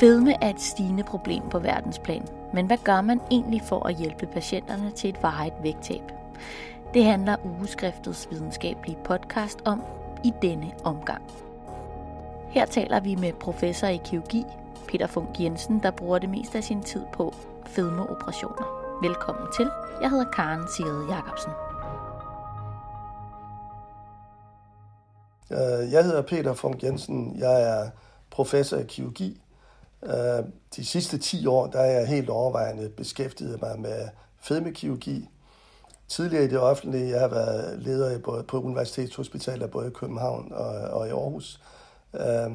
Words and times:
Fedme 0.00 0.44
er 0.44 0.50
et 0.50 0.60
stigende 0.60 1.04
problem 1.04 1.42
på 1.50 1.58
verdensplan, 1.58 2.28
men 2.54 2.66
hvad 2.66 2.76
gør 2.84 3.00
man 3.00 3.20
egentlig 3.30 3.62
for 3.62 3.86
at 3.86 3.94
hjælpe 3.94 4.26
patienterne 4.26 4.90
til 4.90 5.10
et 5.10 5.22
varigt 5.22 5.54
vægttab? 5.62 6.02
Det 6.94 7.04
handler 7.04 7.36
ugeskriftets 7.44 8.28
videnskabelige 8.30 8.98
podcast 9.04 9.58
om 9.64 9.82
i 10.24 10.32
denne 10.42 10.72
omgang. 10.84 11.22
Her 12.48 12.66
taler 12.66 13.00
vi 13.00 13.14
med 13.14 13.32
professor 13.32 13.86
i 13.86 14.00
kirurgi, 14.04 14.44
Peter 14.88 15.06
Funk 15.06 15.40
Jensen, 15.40 15.82
der 15.82 15.90
bruger 15.90 16.18
det 16.18 16.30
meste 16.30 16.58
af 16.58 16.64
sin 16.64 16.82
tid 16.82 17.02
på 17.12 17.34
fedmeoperationer. 17.66 18.98
Velkommen 19.02 19.46
til. 19.56 19.70
Jeg 20.00 20.10
hedder 20.10 20.30
Karen 20.30 20.68
Sigrid 20.76 21.08
Jacobsen. 21.08 21.52
Øh, 25.52 25.92
jeg 25.92 26.04
hedder 26.04 26.22
Peter 26.22 26.54
Funk 26.54 26.82
Jensen. 26.82 27.36
Jeg 27.38 27.62
er 27.62 27.90
professor 28.30 28.76
i 28.76 28.84
kirurgi. 28.88 29.40
Øh, 30.06 30.44
de 30.76 30.84
sidste 30.84 31.18
10 31.18 31.46
år 31.46 31.66
der 31.66 31.78
er 31.78 31.98
jeg 31.98 32.08
helt 32.08 32.30
overvejende 32.30 32.88
beskæftiget 32.88 33.62
mig 33.62 33.80
med 33.80 34.08
fedmekirurgi. 34.40 35.28
Tidligere 36.08 36.44
i 36.44 36.48
det 36.48 36.58
offentlige, 36.58 37.10
jeg 37.10 37.20
har 37.20 37.28
været 37.28 37.78
leder 37.78 38.18
både 38.18 38.42
på 38.42 38.60
universitetshospitaler 38.60 39.66
både 39.66 39.86
i 39.86 39.90
København 39.90 40.52
og, 40.52 40.68
og 40.68 41.06
i 41.06 41.10
Aarhus. 41.10 41.60
Øh, 42.14 42.50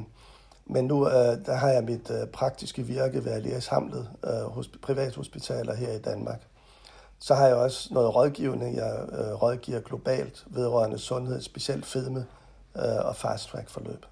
men 0.66 0.86
nu 0.86 1.08
øh, 1.08 1.46
der 1.46 1.56
har 1.56 1.70
jeg 1.70 1.84
mit 1.84 2.12
øh, 2.12 2.28
praktiske 2.28 2.84
virke 2.84 3.26
ved 3.26 3.32
Alias 3.32 3.68
Hamlet 3.68 4.10
hos 4.46 4.68
privathospitaler 4.68 5.74
her 5.76 5.92
i 5.92 6.00
Danmark. 6.00 6.42
Så 7.20 7.36
har 7.36 7.48
jeg 7.48 7.56
også 7.56 7.94
noget 7.94 8.16
rådgivning. 8.16 8.76
Jeg 8.76 9.06
rådgiver 9.42 9.80
globalt 9.80 10.46
vedrørende 10.48 11.00
sundhed, 11.00 11.42
specielt 11.42 11.86
fedme 11.86 12.26
og 13.04 13.16
fast 13.16 13.48
track 13.48 13.70
forløb. 13.70 14.06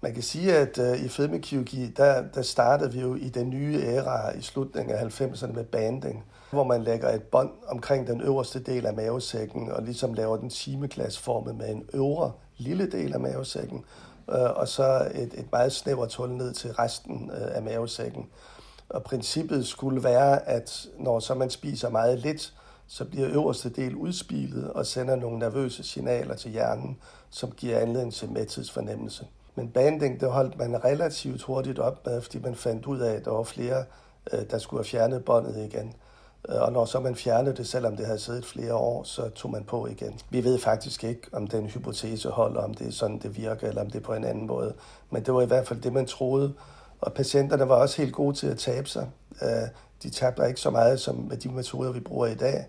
Man 0.00 0.14
kan 0.14 0.22
sige, 0.22 0.56
at 0.56 0.78
øh, 0.78 1.04
i 1.04 1.08
fedmekirurgi, 1.08 1.86
der, 1.86 2.22
der 2.34 2.42
startede 2.42 2.92
vi 2.92 3.00
jo 3.00 3.14
i 3.14 3.28
den 3.28 3.50
nye 3.50 3.80
æra 3.82 4.36
i 4.36 4.42
slutningen 4.42 4.96
af 4.96 5.20
90'erne 5.20 5.52
med 5.52 5.64
banding, 5.64 6.24
hvor 6.50 6.64
man 6.64 6.82
lægger 6.82 7.14
et 7.14 7.22
bånd 7.22 7.50
omkring 7.66 8.06
den 8.06 8.20
øverste 8.20 8.60
del 8.60 8.86
af 8.86 8.94
mavesækken 8.94 9.72
og 9.72 9.82
ligesom 9.82 10.14
laver 10.14 10.36
den 10.36 10.50
timeglasformet 10.50 11.56
med 11.56 11.68
en 11.68 11.84
øvre 11.94 12.32
lille 12.56 12.90
del 12.90 13.14
af 13.14 13.20
mavesækken, 13.20 13.84
øh, 14.30 14.50
og 14.56 14.68
så 14.68 15.08
et, 15.14 15.34
et 15.34 15.52
meget 15.52 15.72
snævert 15.72 16.14
hul 16.14 16.30
ned 16.30 16.52
til 16.52 16.72
resten 16.72 17.30
øh, 17.34 17.56
af 17.56 17.62
mavesækken. 17.62 18.26
Og 18.88 19.02
princippet 19.02 19.66
skulle 19.66 20.04
være, 20.04 20.48
at 20.48 20.86
når 20.98 21.20
så 21.20 21.34
man 21.34 21.50
spiser 21.50 21.88
meget 21.88 22.18
lidt, 22.18 22.54
så 22.86 23.04
bliver 23.04 23.28
øverste 23.28 23.68
del 23.68 23.94
udspilet 23.94 24.72
og 24.72 24.86
sender 24.86 25.16
nogle 25.16 25.38
nervøse 25.38 25.82
signaler 25.82 26.34
til 26.34 26.50
hjernen, 26.50 26.98
som 27.30 27.50
giver 27.50 27.78
anledning 27.78 28.14
til 28.14 28.30
mæthedsfornemmelse. 28.30 29.26
Men 29.58 29.68
banding, 29.68 30.20
det 30.20 30.30
holdt 30.30 30.58
man 30.58 30.84
relativt 30.84 31.42
hurtigt 31.42 31.78
op 31.78 32.06
med, 32.06 32.20
fordi 32.20 32.38
man 32.38 32.54
fandt 32.54 32.86
ud 32.86 32.98
af, 32.98 33.14
at 33.14 33.24
der 33.24 33.30
var 33.30 33.42
flere, 33.42 33.84
øh, 34.32 34.40
der 34.50 34.58
skulle 34.58 34.78
have 34.78 34.88
fjernet 34.88 35.24
båndet 35.24 35.56
igen. 35.56 35.94
Øh, 36.48 36.62
og 36.62 36.72
når 36.72 36.84
så 36.84 37.00
man 37.00 37.16
fjernede 37.16 37.56
det, 37.56 37.68
selvom 37.68 37.96
det 37.96 38.06
havde 38.06 38.18
siddet 38.18 38.44
flere 38.44 38.74
år, 38.74 39.02
så 39.02 39.28
tog 39.28 39.50
man 39.50 39.64
på 39.64 39.86
igen. 39.86 40.20
Vi 40.30 40.44
ved 40.44 40.58
faktisk 40.58 41.04
ikke, 41.04 41.22
om 41.32 41.46
den 41.46 41.66
hypotese 41.66 42.28
holder, 42.28 42.60
om 42.60 42.74
det 42.74 42.86
er 42.86 42.92
sådan, 42.92 43.18
det 43.18 43.36
virker, 43.36 43.68
eller 43.68 43.80
om 43.80 43.90
det 43.90 43.98
er 43.98 44.02
på 44.02 44.14
en 44.14 44.24
anden 44.24 44.46
måde. 44.46 44.74
Men 45.10 45.22
det 45.22 45.34
var 45.34 45.42
i 45.42 45.46
hvert 45.46 45.66
fald 45.66 45.80
det, 45.80 45.92
man 45.92 46.06
troede. 46.06 46.54
Og 47.00 47.12
patienterne 47.12 47.68
var 47.68 47.74
også 47.74 48.02
helt 48.02 48.14
gode 48.14 48.36
til 48.36 48.46
at 48.46 48.58
tabe 48.58 48.88
sig. 48.88 49.10
Øh, 49.42 49.68
de 50.02 50.10
tabte 50.10 50.48
ikke 50.48 50.60
så 50.60 50.70
meget 50.70 51.00
som 51.00 51.14
med 51.14 51.36
de 51.36 51.48
metoder, 51.48 51.92
vi 51.92 52.00
bruger 52.00 52.26
i 52.26 52.34
dag. 52.34 52.66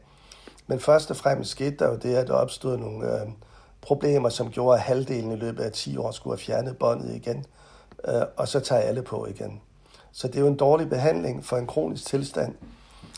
Men 0.68 0.80
først 0.80 1.12
og 1.12 1.18
fremmest 1.18 1.52
skete 1.52 1.76
der 1.80 1.90
jo 1.90 1.96
det, 1.96 2.16
at 2.16 2.28
der 2.28 2.34
opstod 2.34 2.78
nogle 2.78 3.22
øh, 3.22 3.28
problemer, 3.82 4.30
som 4.30 4.50
gjorde, 4.50 4.78
at 4.78 4.84
halvdelen 4.84 5.32
i 5.32 5.36
løbet 5.36 5.64
af 5.64 5.72
10 5.72 5.98
år 5.98 6.12
skulle 6.12 6.38
have 6.38 6.46
fjernet 6.46 6.78
båndet 6.78 7.16
igen, 7.16 7.46
øh, 8.08 8.22
og 8.38 8.48
så 8.48 8.60
tager 8.60 8.82
alle 8.82 9.02
på 9.02 9.26
igen. 9.26 9.62
Så 10.12 10.28
det 10.28 10.36
er 10.36 10.42
jo 10.42 10.48
en 10.48 10.58
dårlig 10.58 10.90
behandling 10.90 11.46
for 11.46 11.58
en 11.58 11.68
kronisk 11.68 12.06
tilstand. 12.06 12.56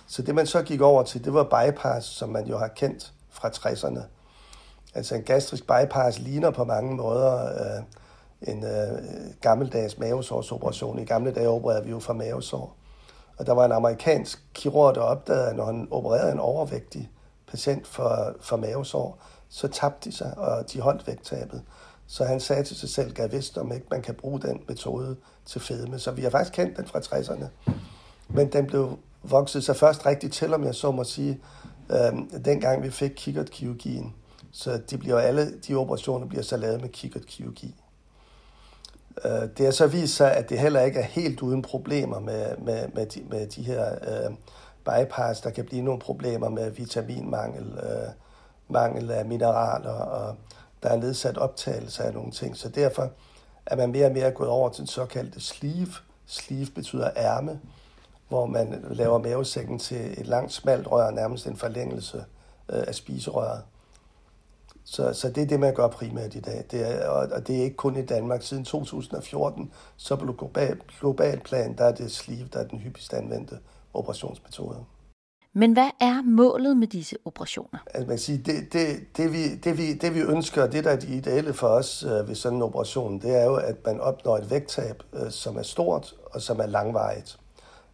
Så 0.08 0.22
det 0.22 0.36
man 0.36 0.48
så 0.48 0.62
gik 0.62 0.82
over 0.82 1.04
til, 1.04 1.26
det 1.26 1.34
var 1.34 1.44
bypass, 1.44 2.08
som 2.08 2.30
man 2.30 2.48
jo 2.48 2.58
har 2.58 2.68
kendt 2.68 3.14
fra 3.30 3.50
60'erne. 3.50 4.02
Altså 4.94 5.16
en 5.16 5.24
gastrisk 5.24 5.64
bypass 5.68 6.20
ligner 6.20 6.52
på 6.52 6.64
mange 6.64 6.96
måder 6.96 7.46
øh, 7.46 7.84
en 8.42 8.64
øh, 8.64 9.00
gammeldags 9.42 9.98
mavesårsoperation. 9.98 11.00
I 11.00 11.06
gamle 11.06 11.32
dage 11.32 11.50
opererede 11.50 11.84
vi 11.84 11.92
jo 11.92 12.00
for 12.00 12.14
mavesår. 12.14 12.76
Og 13.38 13.46
der 13.46 13.54
var 13.54 13.66
en 13.66 13.72
amerikansk 13.72 14.44
kirurg, 14.54 14.96
der 14.96 15.02
opdagede, 15.02 15.50
at 15.50 15.56
når 15.56 15.66
han 15.66 15.88
opererede 15.92 16.32
en 16.32 16.40
overvægtig 16.40 17.12
patient 17.48 17.88
for, 17.88 18.36
for 18.42 18.58
mavesår, 18.58 19.18
så 19.52 19.68
tabte 19.68 20.10
de 20.10 20.16
sig, 20.16 20.38
og 20.38 20.72
de 20.74 20.82
holdt 20.82 21.08
vægttabet. 21.08 21.62
Så 22.08 22.26
han 22.26 22.40
sagde 22.40 22.64
til 22.64 22.76
sig 22.76 22.90
selv, 22.90 23.14
gav 23.14 23.32
vidst 23.32 23.58
om 23.58 23.72
ikke 23.72 23.86
man 23.92 24.02
kan 24.02 24.16
bruge 24.16 24.42
den 24.42 24.62
metode 24.68 25.16
til 25.46 25.62
fedme. 25.62 26.00
Så 26.00 26.12
vi 26.12 26.22
har 26.22 26.30
faktisk 26.30 26.54
kendt 26.54 26.78
den 26.78 26.86
fra 26.86 27.00
60'erne. 27.00 27.72
Men 28.28 28.52
den 28.52 28.68
blev 28.68 28.98
vokset 29.24 29.64
sig 29.64 29.76
først 29.76 30.06
rigtig 30.06 30.32
til, 30.32 30.54
om 30.54 30.64
jeg 30.64 30.76
så 30.76 30.92
må 30.92 31.04
sige, 31.04 31.40
øh, 31.90 32.44
dengang 32.46 32.84
vi 32.84 32.90
fik 32.90 33.12
kikkertkirurgien. 33.16 34.16
Så 34.52 34.82
de, 34.90 34.98
bliver 34.98 35.20
alle, 35.20 35.60
de 35.68 35.76
operationer 35.76 36.28
bliver 36.28 36.44
så 36.44 36.58
lavet 36.58 36.82
med 36.82 36.90
kikkertkirurgi. 36.90 37.76
Øh, 39.26 39.50
det 39.58 39.66
har 39.66 39.72
så 39.72 39.88
vist 39.88 40.16
sig, 40.16 40.34
at 40.34 40.50
det 40.50 40.60
heller 40.60 40.82
ikke 40.82 41.00
er 41.00 41.04
helt 41.04 41.42
uden 41.42 41.62
problemer 41.62 42.20
med, 42.20 42.58
med, 42.58 42.88
med, 42.96 43.06
de, 43.06 43.24
med 43.30 43.48
de 43.48 43.64
her 43.64 43.92
øh, 43.92 44.32
bypass. 44.86 45.42
Der 45.42 45.50
kan 45.50 45.66
blive 45.66 45.82
nogle 45.82 46.00
problemer 46.00 46.50
med 46.50 46.72
vitaminmangel, 46.72 47.80
øh, 47.84 48.10
mangel 48.72 49.12
af 49.12 49.26
mineraler, 49.26 49.92
og 49.92 50.36
der 50.84 50.90
er 50.90 50.96
nedsat 50.96 51.38
optagelse 51.38 52.04
af 52.04 52.14
nogle 52.14 52.32
ting. 52.32 52.58
Så 52.58 52.70
derfor 52.70 53.10
er 53.66 53.76
man 53.76 53.92
mere 53.92 54.06
og 54.06 54.12
mere 54.12 54.32
gået 54.32 54.50
over 54.50 54.70
til 54.70 54.80
den 54.80 54.88
såkaldte 54.88 55.42
sleeve. 55.42 55.94
Sleeve 56.26 56.72
betyder 56.76 57.10
ærme, 57.16 57.60
hvor 58.30 58.46
man 58.46 58.86
laver 58.90 59.18
mavesækken 59.18 59.80
til 59.80 60.20
et 60.20 60.28
langt, 60.28 60.54
smalt 60.54 60.92
rør, 60.92 61.12
nærmest 61.12 61.48
en 61.48 61.58
forlængelse 61.58 62.18
øh, 62.70 62.84
af 62.88 62.96
spiserøret. 62.96 63.62
Så, 64.84 65.14
så 65.14 65.30
det 65.30 65.44
er 65.44 65.48
det, 65.48 65.60
man 65.60 65.74
gør 65.74 65.88
primært 65.88 66.36
i 66.36 66.40
dag. 66.40 66.66
Det 66.72 66.92
er, 66.92 67.08
og, 67.08 67.28
og 67.32 67.48
det 67.48 67.58
er 67.58 67.64
ikke 67.64 67.76
kun 67.76 67.98
i 67.98 68.06
Danmark. 68.06 68.42
Siden 68.42 68.66
2014, 68.66 69.72
så 69.98 70.16
på 70.16 70.34
global, 70.34 70.82
global 71.00 71.40
plan, 71.40 71.78
der 71.78 71.86
er 71.86 71.92
det 71.92 72.12
sleeve, 72.12 72.48
der 72.54 72.60
er 72.60 72.68
den 72.68 72.80
hyppigst 72.80 73.14
anvendte 73.14 73.60
operationsmetode. 73.94 74.86
Men 75.54 75.74
hvad 75.74 75.90
er 76.00 76.22
målet 76.22 76.78
med 76.78 76.88
disse 76.88 77.16
operationer? 77.26 77.80
Altså, 77.86 78.00
man 78.00 78.08
kan 78.08 78.18
sige, 78.18 78.38
det, 78.38 78.74
det, 78.74 79.18
det, 79.18 79.34
vi, 79.34 79.56
det, 79.56 79.78
vi, 79.78 79.94
det 79.94 80.16
vi 80.16 80.20
ønsker, 80.20 80.68
det 80.68 80.84
der 80.84 80.92
er 80.92 80.96
det 80.96 81.10
ideelle 81.10 81.54
for 81.54 81.68
os 81.68 82.04
øh, 82.04 82.28
ved 82.28 82.36
sådan 82.36 82.56
en 82.56 82.62
operation, 82.62 83.22
det 83.22 83.42
er 83.42 83.46
jo, 83.46 83.56
at 83.56 83.76
man 83.86 84.00
opnår 84.00 84.38
et 84.38 84.52
vægttab, 84.52 85.04
øh, 85.14 85.32
som 85.32 85.58
er 85.58 85.64
stort 85.64 86.14
og 86.26 86.42
som 86.42 86.60
er 86.60 86.66
langvarigt. 86.66 87.40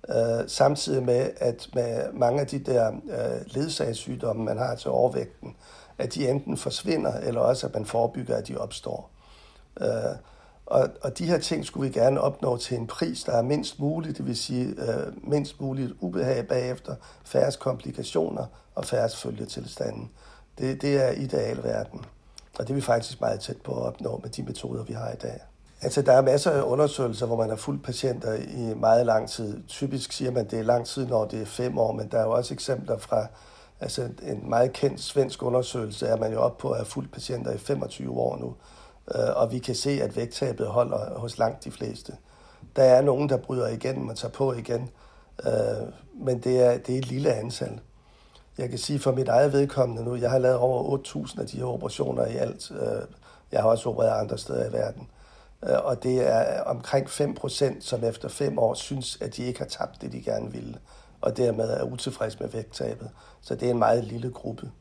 Øh, 0.10 0.48
samtidig 0.48 1.04
med, 1.04 1.30
at 1.38 1.70
med 1.74 2.14
mange 2.14 2.42
af 2.42 2.48
de 2.48 2.60
der 2.60 2.88
øh, 2.88 3.42
ledsagssygdomme, 3.46 4.44
man 4.44 4.58
har 4.58 4.76
til 4.76 4.92
overvægten, 4.92 5.56
at 5.98 6.14
de 6.14 6.30
enten 6.30 6.58
forsvinder, 6.58 7.14
eller 7.14 7.42
også 7.42 7.68
at 7.68 7.74
man 7.74 7.86
forebygger, 7.86 8.36
at 8.36 8.48
de 8.48 8.58
opstår. 8.58 9.10
Øh, 9.82 10.16
og, 10.68 10.90
og 11.02 11.18
de 11.18 11.26
her 11.26 11.38
ting 11.38 11.66
skulle 11.66 11.90
vi 11.90 12.00
gerne 12.00 12.22
opnå 12.22 12.58
til 12.58 12.78
en 12.78 12.88
pris, 12.88 13.24
der 13.24 13.32
er 13.32 13.42
mindst 13.42 13.80
muligt, 13.80 14.18
det 14.18 14.26
vil 14.26 14.38
sige 14.38 14.66
øh, 14.66 15.30
mindst 15.30 15.62
muligt 15.62 15.94
ubehag 16.00 16.48
bagefter, 16.48 16.96
færre 17.26 17.52
komplikationer 17.60 18.46
og 18.76 18.86
færre 18.86 19.10
følgetilstanden. 19.10 20.10
Det, 20.58 20.82
det 20.82 21.06
er 21.06 21.12
idealverden, 21.12 22.06
og 22.60 22.68
det 22.68 22.70
er 22.70 22.76
vi 22.76 22.82
faktisk 22.82 23.22
meget 23.22 23.40
tæt 23.40 23.58
på 23.58 23.72
at 23.72 23.84
opnå 23.84 24.20
med 24.24 24.30
de 24.30 24.44
metoder, 24.44 24.84
vi 24.84 24.94
har 24.94 25.12
i 25.12 25.16
dag. 25.16 25.40
Altså, 25.82 26.02
der 26.02 26.14
er 26.14 26.22
masser 26.22 26.52
af 26.52 26.62
undersøgelser, 26.62 27.26
hvor 27.26 27.38
man 27.38 27.50
har 27.50 27.56
fulgt 27.56 27.84
patienter 27.84 28.34
i 28.34 28.74
meget 28.76 29.06
lang 29.06 29.30
tid. 29.30 29.64
Typisk 29.68 30.12
siger 30.12 30.32
man, 30.32 30.46
at 30.46 30.52
det 30.52 30.60
er 30.60 30.64
lang 30.64 30.86
tid, 30.86 31.06
når 31.06 31.26
det 31.26 31.42
er 31.42 31.46
fem 31.46 31.78
år, 31.78 31.92
men 31.92 32.08
der 32.12 32.20
er 32.20 32.24
jo 32.24 32.32
også 32.32 32.54
eksempler 32.54 32.98
fra 32.98 33.28
altså 33.80 34.10
en 34.24 34.50
meget 34.50 34.74
kendt 34.74 35.02
svensk 35.02 35.44
undersøgelse, 35.44 36.08
er 36.08 36.18
man 36.18 36.32
jo 36.32 36.40
op 36.40 36.58
på 36.58 36.70
at 36.70 36.78
have 36.78 36.86
fulgt 36.86 37.12
patienter 37.12 37.54
i 37.54 37.58
25 37.58 38.20
år 38.20 38.38
nu 38.38 38.56
Øh, 39.16 39.36
og 39.36 39.52
vi 39.52 39.60
kan 39.60 39.76
se, 39.76 40.02
at 40.02 40.16
vægttabet 40.16 40.68
holder 40.68 41.20
hos 41.20 41.38
langt 41.38 41.64
de 41.64 41.72
fleste. 41.72 42.14
Der 42.76 42.84
er 42.84 43.02
nogen, 43.02 43.30
der 43.30 43.38
bryder 43.38 43.68
igennem 43.68 44.08
og 44.10 44.18
tager 44.18 44.32
på 44.32 44.54
igen, 44.54 44.90
øh, 45.46 45.88
men 46.14 46.40
det 46.40 46.66
er, 46.66 46.78
det 46.78 46.96
er 46.96 47.00
et 47.00 47.08
lille 47.08 47.34
antal. 47.34 47.80
Jeg 48.58 48.70
kan 48.70 48.78
sige 48.78 49.00
for 49.00 49.12
mit 49.12 49.28
eget 49.28 49.54
vedkommende 49.54 50.04
nu, 50.04 50.16
jeg 50.16 50.32
har 50.32 50.38
lavet 50.38 50.58
over 50.58 50.98
8.000 50.98 51.42
af 51.42 51.48
de 51.48 51.58
her 51.58 51.66
operationer 51.66 52.26
i 52.26 52.36
alt. 52.36 52.72
Øh, 52.72 53.02
jeg 53.52 53.62
har 53.62 53.70
også 53.70 53.90
opereret 53.90 54.22
andre 54.22 54.38
steder 54.38 54.70
i 54.70 54.74
verden. 54.74 55.10
Og 55.62 56.04
det 56.04 56.28
er 56.28 56.62
omkring 56.62 57.08
5%, 57.08 57.82
som 57.82 58.04
efter 58.04 58.30
5 58.30 58.60
år 58.60 58.74
synes, 58.74 59.18
at 59.22 59.36
de 59.36 59.44
ikke 59.44 59.60
har 59.60 59.66
tabt 59.66 60.02
det, 60.02 60.12
de 60.12 60.22
gerne 60.22 60.52
ville, 60.52 60.78
og 61.22 61.38
dermed 61.38 61.70
er 61.70 61.84
utilfreds 61.84 62.40
med 62.40 62.50
vægttabet. 62.50 63.10
Så 63.42 63.56
det 63.56 63.68
er 63.68 63.72
en 63.72 63.80
meget 63.80 64.04
lille 64.04 64.32
gruppe. 64.32 64.72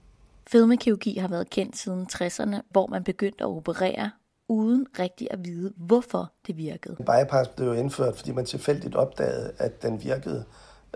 Fedmekirurgi 0.49 1.19
har 1.19 1.29
været 1.29 1.51
kendt 1.51 1.77
siden 1.77 2.07
60'erne, 2.13 2.57
hvor 2.71 2.87
man 2.87 3.05
begyndte 3.05 3.45
at 3.45 3.49
operere 3.49 4.11
uden 4.49 4.87
rigtig 4.99 5.29
at 5.31 5.45
vide, 5.45 5.73
hvorfor 5.77 6.33
det 6.47 6.57
virkede. 6.57 6.97
Bypass 6.97 7.49
blev 7.49 7.69
jo 7.69 7.73
indført, 7.73 8.17
fordi 8.17 8.33
man 8.33 8.45
tilfældigt 8.47 8.95
opdagede, 8.95 9.53
at 9.59 9.83
den 9.83 10.05
virkede 10.05 10.45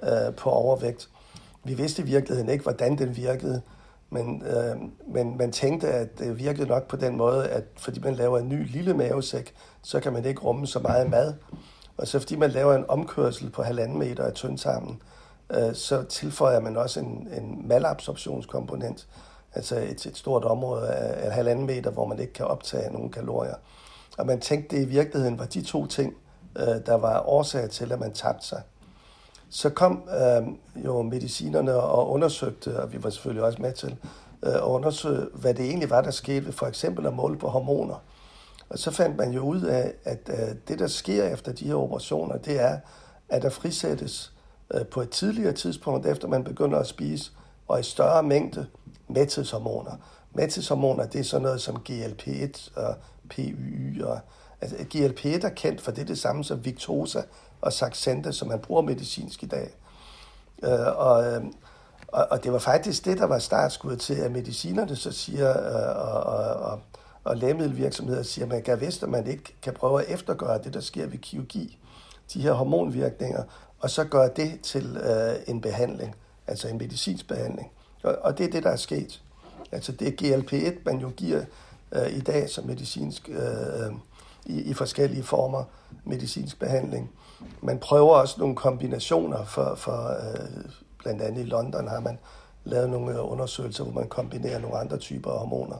øh, 0.02 0.34
på 0.36 0.50
overvægt. 0.50 1.08
Vi 1.64 1.74
vidste 1.74 2.02
i 2.02 2.04
virkeligheden 2.04 2.50
ikke, 2.50 2.62
hvordan 2.62 2.98
den 2.98 3.16
virkede, 3.16 3.62
men, 4.10 4.42
øh, 4.42 4.76
men 5.14 5.38
man 5.38 5.52
tænkte, 5.52 5.88
at 5.88 6.18
det 6.18 6.38
virkede 6.38 6.66
nok 6.66 6.88
på 6.88 6.96
den 6.96 7.16
måde, 7.16 7.48
at 7.48 7.64
fordi 7.76 8.00
man 8.00 8.14
laver 8.14 8.38
en 8.38 8.48
ny 8.48 8.70
lille 8.72 8.94
mavesæk, 8.94 9.54
så 9.82 10.00
kan 10.00 10.12
man 10.12 10.24
ikke 10.24 10.40
rumme 10.40 10.66
så 10.66 10.78
meget 10.78 11.10
mad. 11.10 11.34
Og 11.96 12.08
så 12.08 12.18
fordi 12.18 12.36
man 12.36 12.50
laver 12.50 12.74
en 12.74 12.84
omkørsel 12.88 13.50
på 13.50 13.62
halvanden 13.62 13.98
meter 13.98 14.24
af 14.24 14.32
tyndtarmen, 14.32 15.02
øh, 15.50 15.74
så 15.74 16.02
tilføjer 16.02 16.60
man 16.60 16.76
også 16.76 17.00
en, 17.00 17.28
en 17.32 17.68
malabsorptionskomponent, 17.68 19.08
altså 19.54 19.76
et, 19.76 20.06
et 20.06 20.16
stort 20.16 20.44
område 20.44 20.88
af, 20.88 21.26
af 21.26 21.32
halvanden 21.32 21.66
meter, 21.66 21.90
hvor 21.90 22.06
man 22.06 22.18
ikke 22.18 22.32
kan 22.32 22.46
optage 22.46 22.92
nogen 22.92 23.10
kalorier. 23.10 23.54
Og 24.18 24.26
man 24.26 24.40
tænkte, 24.40 24.76
det 24.76 24.82
i 24.82 24.88
virkeligheden 24.88 25.38
var 25.38 25.44
de 25.44 25.62
to 25.62 25.86
ting, 25.86 26.16
øh, 26.56 26.66
der 26.86 26.94
var 26.94 27.28
årsag 27.28 27.70
til, 27.70 27.92
at 27.92 28.00
man 28.00 28.12
tabte 28.12 28.46
sig. 28.46 28.62
Så 29.50 29.70
kom 29.70 30.08
øh, 30.20 30.46
jo 30.84 31.02
medicinerne 31.02 31.74
og 31.74 32.10
undersøgte, 32.10 32.82
og 32.82 32.92
vi 32.92 33.02
var 33.02 33.10
selvfølgelig 33.10 33.44
også 33.44 33.62
med 33.62 33.72
til, 33.72 33.96
øh, 34.42 34.54
at 34.54 34.60
undersøge, 34.60 35.26
hvad 35.34 35.54
det 35.54 35.64
egentlig 35.64 35.90
var, 35.90 36.00
der 36.00 36.10
skete 36.10 36.46
ved 36.46 36.52
for 36.52 36.66
eksempel 36.66 37.06
at 37.06 37.14
måle 37.14 37.38
på 37.38 37.48
hormoner. 37.48 38.02
Og 38.70 38.78
så 38.78 38.90
fandt 38.90 39.16
man 39.16 39.30
jo 39.30 39.40
ud 39.40 39.62
af, 39.62 39.92
at 40.04 40.30
øh, 40.32 40.54
det, 40.68 40.78
der 40.78 40.86
sker 40.86 41.24
efter 41.24 41.52
de 41.52 41.66
her 41.66 41.74
operationer, 41.74 42.36
det 42.36 42.60
er, 42.60 42.78
at 43.28 43.42
der 43.42 43.50
frisættes 43.50 44.32
øh, 44.74 44.86
på 44.86 45.00
et 45.00 45.10
tidligere 45.10 45.52
tidspunkt, 45.52 46.06
efter 46.06 46.28
man 46.28 46.44
begynder 46.44 46.78
at 46.78 46.86
spise, 46.86 47.32
og 47.68 47.80
i 47.80 47.82
større 47.82 48.22
mængde 48.22 48.66
mæthedshormoner. 49.12 49.92
Mæthedshormoner, 50.34 51.06
det 51.06 51.20
er 51.20 51.24
sådan 51.24 51.42
noget 51.42 51.60
som 51.60 51.82
GLP-1 51.88 52.80
og 52.80 52.94
PYY. 53.30 54.02
Og, 54.02 54.20
altså, 54.60 54.76
GLP-1 54.76 55.46
er 55.46 55.54
kendt 55.56 55.80
for 55.80 55.90
det, 55.90 56.02
er 56.02 56.06
det 56.06 56.18
samme 56.18 56.44
som 56.44 56.64
Victoza 56.64 57.22
og 57.60 57.72
Saxenda, 57.72 58.32
som 58.32 58.48
man 58.48 58.58
bruger 58.58 58.82
medicinsk 58.82 59.42
i 59.42 59.46
dag. 59.46 59.70
Øh, 60.62 60.96
og, 60.96 61.26
øh, 61.26 61.44
og, 62.08 62.26
og 62.30 62.44
det 62.44 62.52
var 62.52 62.58
faktisk 62.58 63.04
det, 63.04 63.18
der 63.18 63.26
var 63.26 63.38
startskuddet 63.38 64.00
til, 64.00 64.14
at 64.14 64.32
medicinerne 64.32 64.96
så 64.96 65.12
siger, 65.12 65.50
øh, 65.50 66.08
og, 66.08 66.22
og, 66.22 66.54
og, 66.54 66.80
og 67.24 67.36
lægemiddelvirksomheder 67.36 68.22
siger, 68.22 68.44
at 68.44 68.48
man 68.48 68.62
kan 68.62 68.80
vidste, 68.80 69.06
at 69.06 69.10
man 69.10 69.26
ikke 69.26 69.54
kan 69.62 69.74
prøve 69.74 70.02
at 70.02 70.14
eftergøre 70.14 70.62
det, 70.62 70.74
der 70.74 70.80
sker 70.80 71.06
ved 71.06 71.18
kirurgi, 71.18 71.78
de 72.34 72.40
her 72.42 72.52
hormonvirkninger, 72.52 73.42
og 73.80 73.90
så 73.90 74.04
gøre 74.04 74.30
det 74.36 74.60
til 74.60 74.96
øh, 74.96 75.34
en 75.46 75.60
behandling, 75.60 76.14
altså 76.46 76.68
en 76.68 76.78
medicinsk 76.78 77.28
behandling. 77.28 77.70
Og, 78.02 78.18
og 78.22 78.38
det 78.38 78.46
er 78.46 78.50
det, 78.50 78.62
der 78.62 78.70
er 78.70 78.76
sket. 78.76 79.22
Altså 79.72 79.92
det 79.92 80.08
er 80.08 80.12
GLP-1, 80.22 80.74
man 80.84 80.98
jo 80.98 81.10
giver 81.16 81.42
øh, 81.92 82.16
i 82.16 82.20
dag 82.20 82.48
som 82.48 82.64
medicinsk, 82.66 83.28
øh, 83.28 83.92
i, 84.46 84.60
i 84.60 84.74
forskellige 84.74 85.22
former 85.22 85.64
medicinsk 86.04 86.58
behandling. 86.58 87.10
Man 87.60 87.78
prøver 87.78 88.14
også 88.14 88.34
nogle 88.38 88.56
kombinationer 88.56 89.44
for, 89.44 89.74
for 89.74 90.08
øh, 90.08 90.70
blandt 90.98 91.22
andet 91.22 91.40
i 91.40 91.48
London 91.48 91.88
har 91.88 92.00
man 92.00 92.18
lavet 92.64 92.90
nogle 92.90 93.12
øh, 93.12 93.32
undersøgelser, 93.32 93.84
hvor 93.84 93.92
man 93.92 94.08
kombinerer 94.08 94.58
nogle 94.58 94.78
andre 94.78 94.96
typer 94.96 95.30
hormoner. 95.30 95.76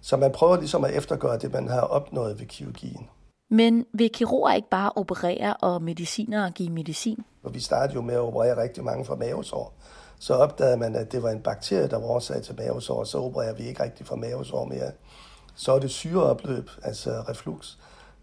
Så 0.00 0.16
man 0.16 0.32
prøver 0.32 0.56
ligesom 0.56 0.84
at 0.84 0.94
eftergøre 0.94 1.38
det, 1.38 1.52
man 1.52 1.68
har 1.68 1.80
opnået 1.80 2.40
ved 2.40 2.46
kirurgien. 2.46 3.08
Men 3.50 3.86
vil 3.92 4.10
kirurger 4.12 4.52
ikke 4.52 4.68
bare 4.70 4.90
operere 4.96 5.54
og 5.54 5.82
mediciner 5.82 6.46
og 6.46 6.52
give 6.52 6.70
medicin? 6.70 7.24
Og 7.42 7.54
vi 7.54 7.60
startede 7.60 7.94
jo 7.94 8.02
med 8.02 8.14
at 8.14 8.20
operere 8.20 8.62
rigtig 8.62 8.84
mange 8.84 9.04
for 9.04 9.16
mavesår. 9.16 9.74
Så 10.18 10.34
opdagede 10.34 10.76
man, 10.76 10.96
at 10.96 11.12
det 11.12 11.22
var 11.22 11.30
en 11.30 11.40
bakterie, 11.40 11.88
der 11.88 11.98
var 11.98 12.06
årsag 12.06 12.42
til 12.42 12.54
mavesår, 12.58 13.04
så 13.04 13.18
opererer 13.18 13.54
vi 13.54 13.62
ikke 13.62 13.82
rigtig 13.82 14.06
for 14.06 14.16
mavesår 14.16 14.64
mere. 14.64 14.90
Så 15.54 15.72
er 15.72 15.78
det 15.78 15.90
syreopløb, 15.90 16.70
altså 16.82 17.10
reflux, 17.28 17.76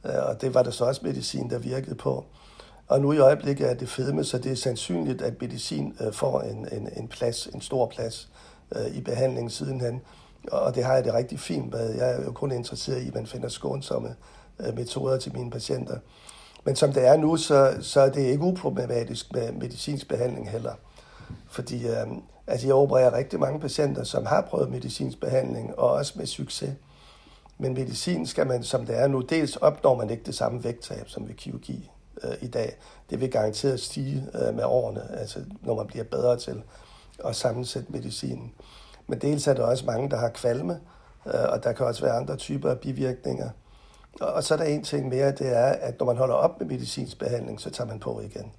øh, 0.05 0.11
og 0.27 0.41
det 0.41 0.53
var 0.53 0.63
der 0.63 0.71
så 0.71 0.85
også 0.85 1.01
medicin, 1.03 1.49
der 1.49 1.59
virkede 1.59 1.95
på. 1.95 2.25
Og 2.87 3.01
nu 3.01 3.11
i 3.11 3.17
øjeblikket 3.17 3.69
er 3.69 3.73
det 3.73 3.89
fedme, 3.89 4.23
så 4.23 4.37
det 4.37 4.51
er 4.51 4.55
sandsynligt, 4.55 5.21
at 5.21 5.41
medicin 5.41 5.95
øh, 6.01 6.13
får 6.13 6.41
en, 6.41 6.67
en, 6.71 6.89
en 6.97 7.07
plads, 7.07 7.47
en 7.47 7.61
stor 7.61 7.85
plads 7.85 8.29
øh, 8.75 8.95
i 8.95 9.01
behandlingen 9.01 9.49
sidenhen. 9.49 10.01
Og 10.51 10.75
det 10.75 10.83
har 10.83 10.93
jeg 10.93 11.03
det 11.03 11.13
rigtig 11.13 11.39
fint 11.39 11.71
med. 11.71 11.95
Jeg 11.95 12.11
er 12.11 12.23
jo 12.25 12.31
kun 12.31 12.51
interesseret 12.51 13.01
i, 13.01 13.07
at 13.07 13.15
man 13.15 13.27
finder 13.27 13.49
skånsomme 13.49 14.15
metoder 14.75 15.17
til 15.17 15.33
mine 15.33 15.51
patienter. 15.51 15.97
Men 16.63 16.75
som 16.75 16.93
det 16.93 17.07
er 17.07 17.17
nu, 17.17 17.37
så, 17.37 17.73
så 17.81 18.01
er 18.01 18.09
det 18.09 18.21
ikke 18.21 18.43
uproblematisk 18.43 19.33
med 19.33 19.51
medicinsk 19.51 20.07
behandling 20.07 20.49
heller. 20.49 20.73
Fordi 21.49 21.87
øh, 21.87 22.07
altså 22.47 22.67
jeg 22.67 22.75
opererer 22.75 23.13
rigtig 23.13 23.39
mange 23.39 23.59
patienter, 23.59 24.03
som 24.03 24.25
har 24.25 24.41
prøvet 24.41 24.71
medicinsk 24.71 25.19
behandling, 25.19 25.79
og 25.79 25.91
også 25.91 26.13
med 26.15 26.25
succes. 26.25 26.73
Men 27.57 27.73
medicin 27.73 28.25
skal 28.25 28.47
man, 28.47 28.63
som 28.63 28.85
det 28.85 28.99
er 28.99 29.07
nu, 29.07 29.21
dels 29.21 29.55
opnår 29.55 29.95
man 29.95 30.09
ikke 30.09 30.23
det 30.23 30.35
samme 30.35 30.63
vægttab 30.63 31.09
som 31.09 31.27
ved 31.27 31.35
kirurgi 31.35 31.91
øh, 32.23 32.33
i 32.41 32.47
dag. 32.47 32.77
Det 33.09 33.19
vil 33.19 33.31
garanteret 33.31 33.79
stige 33.79 34.27
øh, 34.33 34.55
med 34.55 34.63
årene, 34.63 35.11
altså 35.11 35.39
når 35.61 35.75
man 35.75 35.87
bliver 35.87 36.03
bedre 36.03 36.37
til 36.37 36.63
at 37.25 37.35
sammensætte 37.35 37.91
medicinen. 37.91 38.53
Men 39.07 39.19
dels 39.19 39.47
er 39.47 39.53
der 39.53 39.63
også 39.63 39.85
mange, 39.85 40.09
der 40.09 40.17
har 40.17 40.29
kvalme, 40.29 40.79
øh, 41.25 41.49
og 41.49 41.63
der 41.63 41.71
kan 41.71 41.85
også 41.85 42.01
være 42.01 42.13
andre 42.13 42.35
typer 42.35 42.69
af 42.69 42.79
bivirkninger. 42.79 43.49
Og, 44.21 44.33
og 44.33 44.43
så 44.43 44.53
er 44.53 44.57
der 44.57 44.65
en 44.65 44.83
ting 44.83 45.09
mere, 45.09 45.31
det 45.31 45.57
er, 45.57 45.65
at 45.65 45.99
når 45.99 46.05
man 46.05 46.17
holder 46.17 46.35
op 46.35 46.59
med 46.59 46.67
medicinsk 46.67 47.19
behandling, 47.19 47.61
så 47.61 47.69
tager 47.69 47.87
man 47.87 47.99
på 47.99 48.19
igen. 48.19 48.51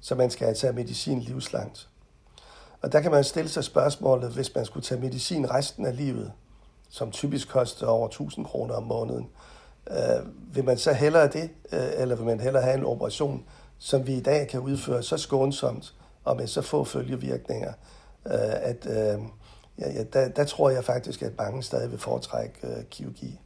Så 0.00 0.14
man 0.14 0.30
skal 0.30 0.46
altså 0.46 0.60
tage 0.60 0.72
medicin 0.72 1.20
livslangt. 1.20 1.88
Og 2.84 2.92
der 2.92 3.00
kan 3.00 3.10
man 3.10 3.24
stille 3.24 3.48
sig 3.48 3.64
spørgsmålet, 3.64 4.30
hvis 4.30 4.54
man 4.54 4.64
skulle 4.64 4.84
tage 4.84 5.00
medicin 5.00 5.50
resten 5.50 5.86
af 5.86 5.96
livet, 5.96 6.32
som 6.90 7.10
typisk 7.10 7.48
koster 7.48 7.86
over 7.86 8.06
1000 8.06 8.46
kroner 8.46 8.74
om 8.74 8.82
måneden, 8.82 9.28
Øh, 9.90 10.54
vil 10.54 10.64
man 10.64 10.78
så 10.78 10.92
hellere 10.92 11.28
det, 11.28 11.50
øh, 11.72 11.88
eller 11.96 12.16
vil 12.16 12.26
man 12.26 12.40
hellere 12.40 12.62
have 12.62 12.78
en 12.78 12.84
operation, 12.84 13.44
som 13.78 14.06
vi 14.06 14.14
i 14.14 14.20
dag 14.20 14.48
kan 14.48 14.60
udføre 14.60 15.02
så 15.02 15.16
skånsomt 15.16 15.94
og 16.24 16.36
med 16.36 16.46
så 16.46 16.62
få 16.62 16.84
følgevirkninger, 16.84 17.72
øh, 18.26 18.32
at 18.62 18.86
øh, 18.86 19.22
ja, 19.78 19.92
ja, 19.92 20.02
der, 20.12 20.28
der 20.28 20.44
tror 20.44 20.70
jeg 20.70 20.84
faktisk, 20.84 21.22
at 21.22 21.32
mange 21.38 21.62
stadig 21.62 21.90
vil 21.90 21.98
foretrække 21.98 22.58
øh, 22.62 22.84
kirurgi. 22.90 23.40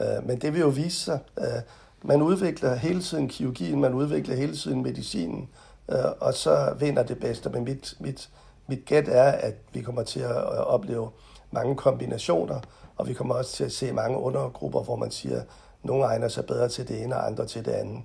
Øh, 0.00 0.26
men 0.26 0.40
det 0.40 0.52
vil 0.52 0.60
jo 0.60 0.68
vise 0.68 1.00
sig. 1.00 1.18
Øh, 1.38 1.62
man 2.02 2.22
udvikler 2.22 2.74
hele 2.74 3.02
tiden 3.02 3.28
kirurgien, 3.28 3.80
man 3.80 3.94
udvikler 3.94 4.36
hele 4.36 4.56
tiden 4.56 4.82
medicinen, 4.82 5.48
øh, 5.88 6.04
og 6.20 6.34
så 6.34 6.74
vinder 6.78 7.02
det 7.02 7.20
bedste. 7.20 7.50
Men 7.50 7.64
mit, 7.64 7.94
mit, 8.00 8.30
mit 8.66 8.84
gæt 8.84 9.08
er, 9.08 9.32
at 9.32 9.54
vi 9.72 9.82
kommer 9.82 10.02
til 10.02 10.20
at 10.20 10.34
opleve 10.66 11.10
mange 11.50 11.76
kombinationer, 11.76 12.60
og 12.96 13.08
vi 13.08 13.14
kommer 13.14 13.34
også 13.34 13.52
til 13.52 13.64
at 13.64 13.72
se 13.72 13.92
mange 13.92 14.18
undergrupper, 14.18 14.82
hvor 14.82 14.96
man 14.96 15.10
siger, 15.10 15.40
at 15.40 15.46
nogle 15.82 16.04
egner 16.04 16.28
sig 16.28 16.46
bedre 16.46 16.68
til 16.68 16.88
det 16.88 17.02
ene, 17.02 17.16
og 17.16 17.26
andre 17.26 17.46
til 17.46 17.64
det 17.64 17.72
andet. 17.72 18.02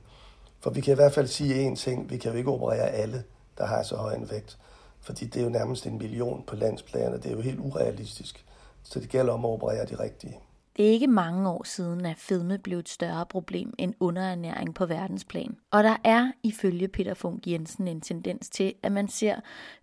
For 0.60 0.70
vi 0.70 0.82
kan 0.82 0.92
i 0.92 0.96
hvert 0.96 1.14
fald 1.14 1.28
sige 1.28 1.72
én 1.72 1.76
ting, 1.76 2.10
vi 2.10 2.18
kan 2.18 2.32
jo 2.32 2.38
ikke 2.38 2.52
operere 2.52 2.90
alle, 2.90 3.24
der 3.58 3.66
har 3.66 3.84
så 3.84 3.96
høj 3.96 4.14
en 4.14 4.32
vægt. 4.32 4.58
Fordi 5.02 5.26
det 5.26 5.40
er 5.40 5.44
jo 5.44 5.50
nærmest 5.50 5.86
en 5.86 5.98
million 5.98 6.44
på 6.48 6.56
landsplan, 6.56 7.14
og 7.14 7.24
det 7.24 7.32
er 7.32 7.36
jo 7.36 7.42
helt 7.42 7.60
urealistisk. 7.60 8.46
Så 8.84 9.00
det 9.00 9.10
gælder 9.10 9.34
om 9.34 9.46
at 9.46 9.50
operere 9.50 9.86
de 9.86 10.00
rigtige. 10.00 10.40
Det 10.78 10.88
er 10.88 10.92
ikke 10.92 11.08
mange 11.08 11.50
år 11.50 11.64
siden, 11.66 12.06
at 12.06 12.18
fedme 12.18 12.58
blev 12.58 12.78
et 12.78 12.90
større 12.90 13.26
problem 13.26 13.74
end 13.78 13.94
underernæring 14.00 14.76
på 14.76 14.86
verdensplan. 14.86 15.56
Og 15.72 15.84
der 15.84 15.96
er 16.04 16.32
ifølge 16.44 16.88
Peter 16.88 17.14
Funk 17.14 17.48
Jensen 17.48 17.88
en 17.88 18.02
tendens 18.02 18.50
til, 18.50 18.74
at 18.84 18.92
man 18.92 19.08
ser 19.08 19.36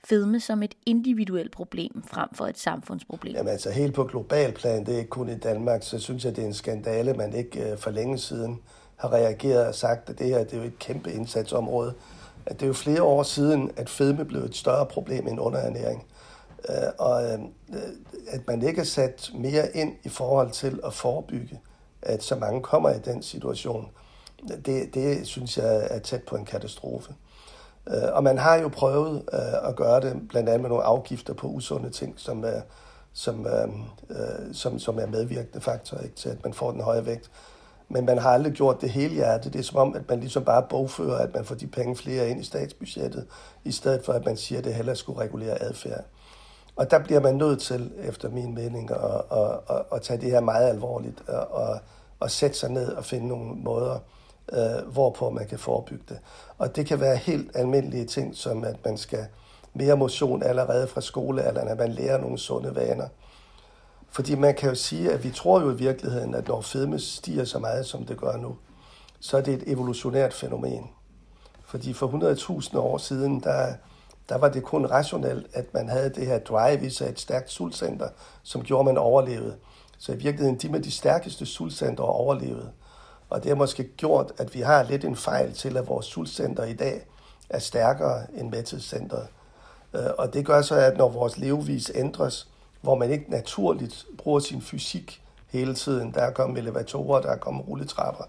fedme 0.05 0.41
som 0.41 0.63
et 0.63 0.75
individuelt 0.87 1.53
problem 1.53 2.03
frem 2.07 2.29
for 2.35 2.47
et 2.47 2.59
samfundsproblem. 2.59 3.35
Jamen 3.35 3.53
altså 3.53 3.71
helt 3.71 3.95
på 3.95 4.05
global 4.05 4.53
plan, 4.53 4.87
det 4.87 4.95
er 4.95 4.99
ikke 4.99 5.11
kun 5.11 5.29
i 5.29 5.39
Danmark, 5.39 5.83
så 5.83 5.99
synes 5.99 6.25
jeg, 6.25 6.37
det 6.37 6.43
er 6.43 6.49
en 6.49 6.55
skandale, 6.55 7.15
man 7.15 7.35
ikke 7.35 7.71
øh, 7.71 7.79
for 7.79 7.91
længe 7.91 8.19
siden 8.19 8.61
har 8.97 9.13
reageret 9.13 9.67
og 9.67 9.75
sagt, 9.75 10.11
at 10.11 10.19
det 10.19 10.27
her 10.27 10.45
det 10.45 10.53
er 10.53 10.57
jo 10.59 10.65
et 10.65 10.79
kæmpe 10.79 11.13
indsatsområde. 11.13 11.95
At 12.47 12.53
det 12.53 12.63
er 12.63 12.67
jo 12.67 12.73
flere 12.73 13.03
år 13.03 13.23
siden, 13.23 13.71
at 13.77 13.89
fedme 13.89 14.25
blev 14.25 14.41
et 14.41 14.57
større 14.57 14.87
problem 14.87 15.29
end 15.29 15.41
underernæring. 15.41 16.05
Øh, 16.69 16.89
og 16.99 17.25
øh, 17.25 17.39
at 18.29 18.41
man 18.47 18.63
ikke 18.63 18.81
er 18.81 18.85
sat 18.85 19.31
mere 19.35 19.77
ind 19.77 19.95
i 20.05 20.09
forhold 20.09 20.51
til 20.51 20.81
at 20.87 20.95
forebygge, 20.95 21.61
at 22.03 22.23
så 22.23 22.37
mange 22.37 22.63
kommer 22.63 22.91
i 22.91 22.99
den 22.99 23.23
situation, 23.23 23.89
det, 24.67 24.95
det 24.95 25.27
synes 25.27 25.59
jeg 25.59 25.87
er 25.91 25.99
tæt 25.99 26.23
på 26.23 26.37
en 26.37 26.45
katastrofe. 26.45 27.15
Øh, 27.87 28.13
og 28.13 28.23
man 28.23 28.39
har 28.39 28.57
jo 28.57 28.69
prøvet 28.69 29.23
øh, 29.33 29.69
at 29.69 29.77
gøre 29.77 30.01
det, 30.01 30.29
blandt 30.29 30.49
andet 30.49 30.61
med 30.61 30.69
nogle 30.69 30.85
afgifter 30.85 31.35
på 31.35 31.47
usunde 31.47 31.91
ting, 31.91 32.15
som 32.17 32.45
er, 32.45 32.61
som, 33.13 33.47
øh, 33.47 33.69
øh, 34.11 34.55
som, 34.55 34.79
som 34.79 34.99
er 34.99 35.07
medvirkende 35.07 35.61
faktor 35.61 35.99
ikke, 35.99 36.17
til, 36.17 36.29
at 36.29 36.45
man 36.45 36.55
får 36.55 36.71
den 36.71 36.81
høje 36.81 37.07
vægt. 37.07 37.31
Men 37.89 38.07
man 38.07 38.19
har 38.19 38.31
aldrig 38.31 38.53
gjort 38.53 38.81
det 38.81 38.91
hele 38.91 39.15
hjertet. 39.15 39.53
Det 39.53 39.59
er 39.59 39.63
som 39.63 39.79
om, 39.79 39.95
at 39.95 40.09
man 40.09 40.21
ligesom 40.21 40.45
bare 40.45 40.67
bogfører, 40.71 41.19
at 41.19 41.35
man 41.35 41.45
får 41.45 41.55
de 41.55 41.67
penge 41.67 41.97
flere 41.97 42.29
ind 42.29 42.41
i 42.41 42.45
statsbudgettet, 42.45 43.27
i 43.65 43.73
stedet 43.73 44.05
for 44.05 44.13
at 44.13 44.25
man 44.25 44.37
siger, 44.37 44.59
at 44.59 44.65
det 44.65 44.75
heller 44.75 44.95
skulle 44.95 45.21
regulere 45.21 45.63
adfærd. 45.63 46.05
Og 46.77 46.91
der 46.91 46.99
bliver 46.99 47.21
man 47.21 47.35
nødt 47.35 47.61
til, 47.61 47.93
efter 48.03 48.31
min 48.31 48.55
mening, 48.55 48.91
at, 48.91 48.99
at, 49.33 49.51
at, 49.71 49.83
at 49.93 50.03
tage 50.03 50.21
det 50.21 50.31
her 50.31 50.41
meget 50.41 50.69
alvorligt 50.69 51.29
og, 51.29 51.81
og, 52.21 52.31
sætte 52.31 52.57
sig 52.59 52.71
ned 52.71 52.93
og 52.93 53.05
finde 53.05 53.29
nogle 53.29 53.55
måder, 53.55 53.99
øh, 54.53 54.93
hvorpå 54.93 55.31
man 55.31 55.47
kan 55.47 55.59
forebygge 55.59 56.05
det. 56.09 56.19
Og 56.59 56.77
det 56.77 56.87
kan 56.87 57.01
være 57.01 57.17
helt 57.17 57.51
almindelige 57.55 58.05
ting, 58.05 58.37
som 58.37 58.65
at 58.65 58.77
man 58.85 58.97
skal 58.97 59.27
mere 59.75 59.97
motion 59.97 60.43
allerede 60.43 60.87
fra 60.87 61.01
skolealderen, 61.01 61.69
at 61.69 61.79
man 61.79 61.93
lærer 61.93 62.19
nogle 62.19 62.39
sunde 62.39 62.75
vaner. 62.75 63.09
Fordi 64.11 64.35
man 64.35 64.55
kan 64.55 64.69
jo 64.69 64.75
sige, 64.75 65.13
at 65.13 65.25
vi 65.25 65.31
tror 65.31 65.61
jo 65.61 65.71
i 65.71 65.77
virkeligheden, 65.77 66.35
at 66.35 66.49
når 66.49 66.61
fedme 66.61 66.99
stiger 66.99 67.45
så 67.45 67.59
meget, 67.59 67.87
som 67.87 68.07
det 68.07 68.17
gør 68.17 68.37
nu, 68.37 68.57
så 69.21 69.37
er 69.37 69.41
det 69.41 69.55
et 69.55 69.63
evolutionært 69.67 70.35
fænomen. 70.35 70.91
Fordi 71.65 71.93
for 71.93 72.09
100.000 72.71 72.79
år 72.79 72.99
siden, 72.99 73.41
der 73.41 73.75
der 74.29 74.39
var 74.39 74.49
det 74.49 74.63
kun 74.63 74.87
rationelt, 74.87 75.47
at 75.53 75.75
man 75.75 75.89
havde 75.89 76.11
det 76.11 76.27
her 76.27 76.39
drive 76.39 76.87
i 76.87 76.91
sig, 76.91 77.09
et 77.09 77.21
stærkt 77.21 77.51
sultcenter, 77.51 78.09
som 78.43 78.63
gjorde, 78.63 78.81
at 78.81 78.85
man 78.85 78.99
overlevede. 78.99 79.57
Så 79.99 80.13
i 80.13 80.17
virkeligheden, 80.17 80.59
de 80.59 80.69
med 80.69 80.81
de 80.81 80.91
stærkeste 80.91 81.47
sultcenter 81.47 82.05
overlevede. 82.05 82.71
Og 83.31 83.43
det 83.43 83.49
har 83.49 83.57
måske 83.57 83.85
gjort, 83.85 84.33
at 84.39 84.55
vi 84.55 84.61
har 84.61 84.83
lidt 84.83 85.05
en 85.05 85.17
fejl 85.17 85.53
til, 85.53 85.77
at 85.77 85.89
vores 85.89 86.07
sultcenter 86.07 86.65
i 86.65 86.73
dag 86.73 87.07
er 87.49 87.59
stærkere 87.59 88.27
end 88.35 88.51
mæthedscenteret. 88.51 89.27
Øh, 89.95 90.07
og 90.19 90.35
det 90.35 90.47
gør 90.47 90.63
så, 90.63 90.75
at 90.75 90.97
når 90.97 91.09
vores 91.09 91.39
levevis 91.39 91.93
ændres, 91.95 92.49
hvor 92.81 92.95
man 92.95 93.11
ikke 93.11 93.31
naturligt 93.31 94.07
bruger 94.19 94.41
sin 94.41 94.63
fysik 94.63 95.23
hele 95.49 95.75
tiden, 95.75 96.15
der 96.15 96.21
er 96.21 96.31
kommet 96.31 96.59
elevatorer, 96.59 97.21
der 97.21 97.31
er 97.31 97.37
kommet 97.37 97.69
rulletrapper, 97.69 98.25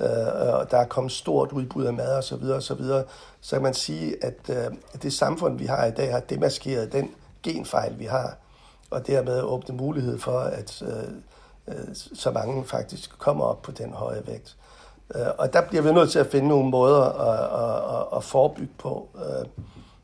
øh, 0.00 0.54
og 0.54 0.70
der 0.70 0.78
er 0.78 0.84
kommet 0.84 1.12
stort 1.12 1.52
udbud 1.52 1.84
af 1.84 1.92
mad 1.92 2.18
osv., 2.18 2.42
så, 2.42 2.60
så, 2.60 2.74
videre, 2.74 3.04
så 3.40 3.56
kan 3.56 3.62
man 3.62 3.74
sige, 3.74 4.24
at 4.24 4.50
øh, 4.50 4.76
det 5.02 5.12
samfund, 5.12 5.58
vi 5.58 5.66
har 5.66 5.84
i 5.86 5.90
dag, 5.90 6.12
har 6.12 6.20
demaskeret 6.20 6.92
den 6.92 7.10
genfejl, 7.42 7.98
vi 7.98 8.04
har, 8.04 8.36
og 8.90 9.06
dermed 9.06 9.42
åbne 9.42 9.76
mulighed 9.76 10.18
for, 10.18 10.38
at 10.38 10.82
øh, 10.82 11.12
øh, 11.68 11.94
så 11.94 12.30
mange 12.30 12.64
faktisk 12.64 13.18
kommer 13.18 13.44
op 13.44 13.62
på 13.62 13.72
den 13.72 13.92
høje 13.92 14.22
vægt. 14.26 14.56
Øh, 15.14 15.26
og 15.38 15.52
der 15.52 15.68
bliver 15.68 15.82
vi 15.82 15.92
nødt 15.92 16.10
til 16.10 16.18
at 16.18 16.26
finde 16.26 16.48
nogle 16.48 16.70
måder 16.70 17.02
at, 17.02 18.00
at, 18.10 18.16
at 18.16 18.24
forebygge 18.24 18.74
på. 18.78 19.08
Øh, 19.16 19.46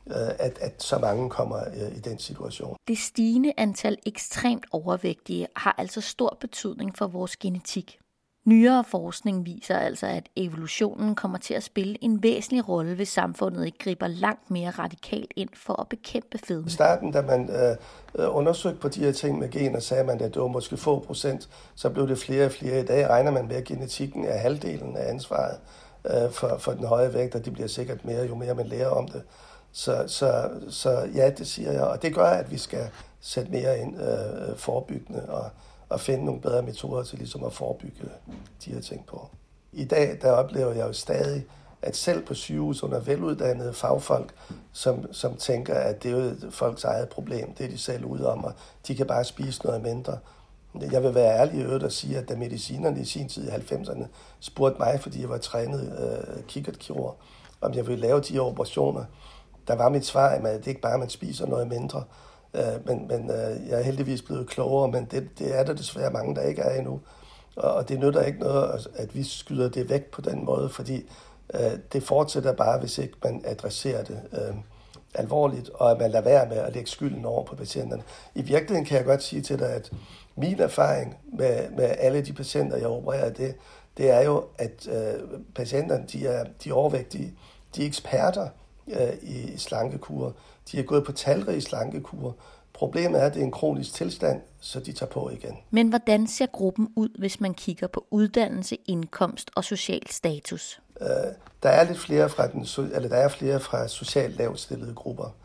at, 0.07 0.59
at 0.61 0.83
så 0.83 0.99
mange 0.99 1.31
kommer 1.31 1.61
i 1.97 2.01
den 2.01 2.19
situation. 2.19 2.77
Det 2.89 2.99
stigende 2.99 3.53
antal 3.57 3.97
ekstremt 4.07 4.65
overvægtige 4.73 5.47
har 5.57 5.75
altså 5.79 6.01
stor 6.01 6.37
betydning 6.41 6.97
for 6.99 7.07
vores 7.07 7.37
genetik. 7.37 7.99
Nyere 8.45 8.85
forskning 8.85 9.47
viser 9.47 9.79
altså, 9.79 10.07
at 10.07 10.29
evolutionen 10.37 11.15
kommer 11.15 11.39
til 11.39 11.55
at 11.55 11.63
spille 11.63 12.05
en 12.05 12.23
væsentlig 12.23 12.69
rolle, 12.69 12.95
hvis 12.95 13.09
samfundet 13.09 13.67
ikke 13.67 13.79
griber 13.79 14.07
langt 14.07 14.51
mere 14.51 14.71
radikalt 14.71 15.33
ind 15.37 15.49
for 15.57 15.81
at 15.81 15.89
bekæmpe 15.89 16.39
fedme. 16.39 16.67
I 16.67 16.71
starten, 16.71 17.13
da 17.13 17.23
man 17.23 17.51
øh, 17.51 17.77
øh, 18.15 18.37
undersøgte 18.37 18.81
på 18.81 18.89
de 18.89 19.01
her 19.01 19.13
ting 19.13 19.39
med 19.39 19.51
gener, 19.51 19.81
sagde 19.81 20.05
man, 20.05 20.21
at 20.21 20.35
det 20.35 20.43
var 20.43 20.49
måske 20.49 20.77
få 20.77 20.99
procent, 20.99 21.49
så 21.75 21.91
blev 21.91 22.09
det 22.09 22.19
flere 22.19 22.47
og 22.47 22.53
flere. 22.53 22.81
I 22.81 22.85
dag 22.85 23.09
regner 23.09 23.31
man 23.31 23.49
med, 23.49 23.57
at 23.57 23.65
genetikken 23.65 24.25
er 24.25 24.39
halvdelen 24.39 24.97
af 24.97 25.11
ansvaret 25.11 25.59
øh, 26.05 26.31
for, 26.31 26.57
for 26.59 26.73
den 26.73 26.87
høje 26.87 27.15
vægt, 27.15 27.35
og 27.35 27.45
det 27.45 27.53
bliver 27.53 27.69
sikkert 27.69 28.05
mere, 28.05 28.27
jo 28.27 28.35
mere 28.35 28.55
man 28.55 28.67
lærer 28.67 28.89
om 28.89 29.09
det. 29.09 29.23
Så, 29.73 30.05
så, 30.07 30.51
så 30.69 31.09
ja, 31.15 31.31
det 31.31 31.47
siger 31.47 31.73
jeg. 31.73 31.83
Og 31.83 32.03
det 32.03 32.15
gør, 32.15 32.27
at 32.27 32.51
vi 32.51 32.59
skal 32.59 32.89
sætte 33.21 33.51
mere 33.51 33.79
ind 33.79 34.01
øh, 34.01 34.49
øh 34.49 34.57
forebyggende 34.57 35.29
og, 35.29 35.51
at 35.95 36.01
finde 36.01 36.25
nogle 36.25 36.41
bedre 36.41 36.63
metoder 36.63 37.03
til 37.03 37.19
ligesom 37.19 37.45
at 37.45 37.53
forebygge 37.53 38.09
de 38.65 38.73
her 38.73 38.81
ting 38.81 39.07
på. 39.07 39.29
I 39.73 39.85
dag, 39.85 40.19
der 40.23 40.31
oplever 40.31 40.73
jeg 40.73 40.87
jo 40.87 40.93
stadig, 40.93 41.47
at 41.83 41.97
selv 41.97 42.27
på 42.27 42.35
sygehus 42.35 42.83
under 42.83 43.01
veluddannede 43.01 43.73
fagfolk, 43.73 44.35
som, 44.73 45.13
som 45.13 45.37
tænker, 45.37 45.75
at 45.75 46.03
det 46.03 46.11
er 46.11 46.25
jo 46.25 46.51
folks 46.51 46.85
eget 46.85 47.09
problem, 47.09 47.55
det 47.55 47.67
er 47.67 47.71
de 47.71 47.79
selv 47.79 48.05
ude 48.05 48.33
om, 48.33 48.45
og 48.45 48.53
de 48.89 48.95
kan 48.95 49.07
bare 49.07 49.25
spise 49.25 49.65
noget 49.65 49.83
mindre. 49.83 50.19
Jeg 50.91 51.03
vil 51.03 51.15
være 51.15 51.39
ærlig 51.39 51.61
i 51.61 51.63
øvrigt 51.63 51.85
og 51.85 51.93
sige, 51.93 52.19
at 52.19 52.29
da 52.29 52.37
medicinerne 52.37 53.01
i 53.01 53.05
sin 53.05 53.29
tid 53.29 53.49
i 53.49 53.51
90'erne 53.51 54.05
spurgte 54.41 54.79
mig, 54.79 55.01
fordi 55.01 55.21
jeg 55.21 55.29
var 55.29 55.39
trænet 55.39 55.99
øh, 55.99 56.45
kikkertkirurg, 56.45 57.17
om 57.61 57.75
jeg 57.75 57.87
ville 57.87 58.01
lave 58.01 58.21
de 58.21 58.33
her 58.33 58.41
operationer, 58.41 59.05
der 59.69 59.75
var 59.75 59.89
mit 59.89 60.07
svar, 60.07 60.29
at 60.29 60.43
det 60.43 60.67
ikke 60.67 60.81
bare, 60.81 60.95
at 60.95 61.01
man 61.01 61.09
spiser 61.09 61.47
noget 61.47 61.69
mindre, 61.69 62.05
øh, 62.55 62.87
men, 62.87 63.09
men 63.09 63.31
øh, 63.31 63.69
jeg 63.69 63.79
er 63.79 63.83
heldigvis 63.83 64.23
blevet 64.23 64.49
klogere, 64.49 64.91
men 64.91 65.05
det, 65.11 65.29
det 65.39 65.59
er 65.59 65.65
der 65.65 65.73
desværre 65.75 66.11
mange, 66.11 66.35
der 66.35 66.43
ikke 66.43 66.63
er 66.63 66.79
endnu. 66.79 67.01
Og, 67.57 67.75
og 67.75 67.89
det 67.89 68.01
nytter 68.01 68.23
ikke 68.23 68.41
noget, 68.41 68.87
at 68.95 69.15
vi 69.15 69.23
skyder 69.23 69.69
det 69.69 69.91
væk 69.91 70.05
på 70.05 70.21
den 70.21 70.45
måde, 70.45 70.69
fordi 70.69 71.11
øh, 71.55 71.73
det 71.93 72.03
fortsætter 72.03 72.53
bare, 72.53 72.79
hvis 72.79 72.99
ikke 72.99 73.15
man 73.25 73.43
adresserer 73.45 74.05
det 74.05 74.21
øh, 74.33 74.55
alvorligt, 75.15 75.71
og 75.75 75.91
at 75.91 75.99
man 75.99 76.11
lader 76.11 76.25
være 76.25 76.49
med 76.49 76.57
at 76.57 76.75
lægge 76.75 76.91
skylden 76.91 77.25
over 77.25 77.45
på 77.45 77.57
patienterne. 77.57 78.03
I 78.35 78.43
virkeligheden 78.43 78.85
kan 78.85 78.97
jeg 78.97 79.05
godt 79.05 79.23
sige 79.23 79.43
til 79.43 79.59
dig, 79.59 79.69
at 79.69 79.91
min 80.37 80.61
erfaring 80.61 81.17
med, 81.33 81.71
med 81.71 81.95
alle 81.99 82.23
de 82.23 82.33
patienter, 82.33 82.77
jeg 82.77 82.87
opererer 82.87 83.31
det, 83.33 83.55
det 83.97 84.11
er 84.11 84.21
jo, 84.21 84.45
at 84.59 84.89
øh, 84.89 85.41
patienterne, 85.55 86.05
de 86.13 86.27
er, 86.27 86.45
de 86.65 86.69
er 86.69 86.75
overvægtige, 86.75 87.35
de 87.77 87.83
er 87.83 87.87
eksperter, 87.87 88.43
øh, 88.43 88.64
i 89.23 89.57
slankekur. 89.57 90.37
De 90.73 90.79
er 90.79 90.83
gået 90.83 91.05
på 91.05 91.13
talrige 91.13 91.61
slankekur. 91.61 92.37
Problemet 92.73 93.21
er, 93.21 93.27
at 93.27 93.35
det 93.35 93.41
er 93.41 93.45
en 93.45 93.53
kronisk 93.53 93.95
tilstand, 93.95 94.41
så 94.61 94.81
de 94.81 94.93
tager 94.93 95.11
på 95.11 95.31
igen. 95.31 95.57
Men 95.71 95.89
hvordan 95.89 96.27
ser 96.27 96.47
gruppen 96.47 96.89
ud, 96.97 97.09
hvis 97.19 97.41
man 97.41 97.55
kigger 97.55 97.87
på 97.87 98.07
uddannelse, 98.11 98.77
indkomst 98.87 99.51
og 99.55 99.65
social 99.65 100.11
status? 100.11 100.81
Øh, 101.01 101.09
der 101.63 101.69
er 101.69 101.85
lidt 101.85 101.99
flere 101.99 102.29
fra 102.29 102.47
den, 102.47 102.67
eller 102.95 103.09
der 103.09 103.17
er 103.17 103.29
flere 103.29 103.61
fra 103.61 103.89
socialt 103.89 104.37
lavt 104.37 104.61
stillede 104.61 104.95
grupper. 104.95 105.37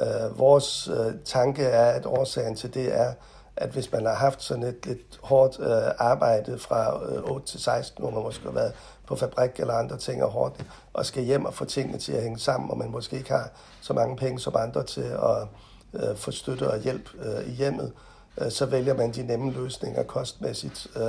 Øh, 0.00 0.38
vores 0.38 0.88
øh, 0.88 1.14
tanke 1.24 1.62
er, 1.62 1.90
at 1.90 2.06
årsagen 2.06 2.56
til 2.56 2.74
det 2.74 2.94
er, 3.00 3.12
at 3.60 3.70
hvis 3.70 3.92
man 3.92 4.06
har 4.06 4.14
haft 4.14 4.42
sådan 4.42 4.62
et 4.62 4.86
lidt 4.86 5.20
hårdt 5.22 5.60
øh, 5.60 5.92
arbejde 5.98 6.58
fra 6.58 7.04
øh, 7.04 7.22
8 7.22 7.46
til 7.46 7.60
16, 7.60 8.02
hvor 8.02 8.10
man 8.10 8.22
måske 8.22 8.44
har 8.44 8.50
været 8.50 8.72
på 9.06 9.16
fabrik 9.16 9.50
eller 9.60 9.74
andre 9.74 9.96
ting 9.96 10.24
og 10.24 10.30
hårdt, 10.30 10.64
og 10.92 11.06
skal 11.06 11.22
hjem 11.22 11.44
og 11.44 11.54
få 11.54 11.64
tingene 11.64 11.98
til 11.98 12.12
at 12.12 12.22
hænge 12.22 12.38
sammen, 12.38 12.70
og 12.70 12.78
man 12.78 12.90
måske 12.90 13.16
ikke 13.16 13.30
har 13.30 13.50
så 13.80 13.92
mange 13.92 14.16
penge 14.16 14.40
som 14.40 14.56
andre 14.56 14.84
til 14.84 15.00
at 15.00 15.46
øh, 15.94 16.16
få 16.16 16.30
støtte 16.30 16.70
og 16.70 16.78
hjælp 16.78 17.08
øh, 17.22 17.48
i 17.48 17.50
hjemmet, 17.50 17.92
øh, 18.38 18.50
så 18.50 18.66
vælger 18.66 18.94
man 18.94 19.12
de 19.12 19.22
nemme 19.22 19.52
løsninger 19.52 20.02
kostmæssigt 20.02 20.86
øh, 20.96 21.02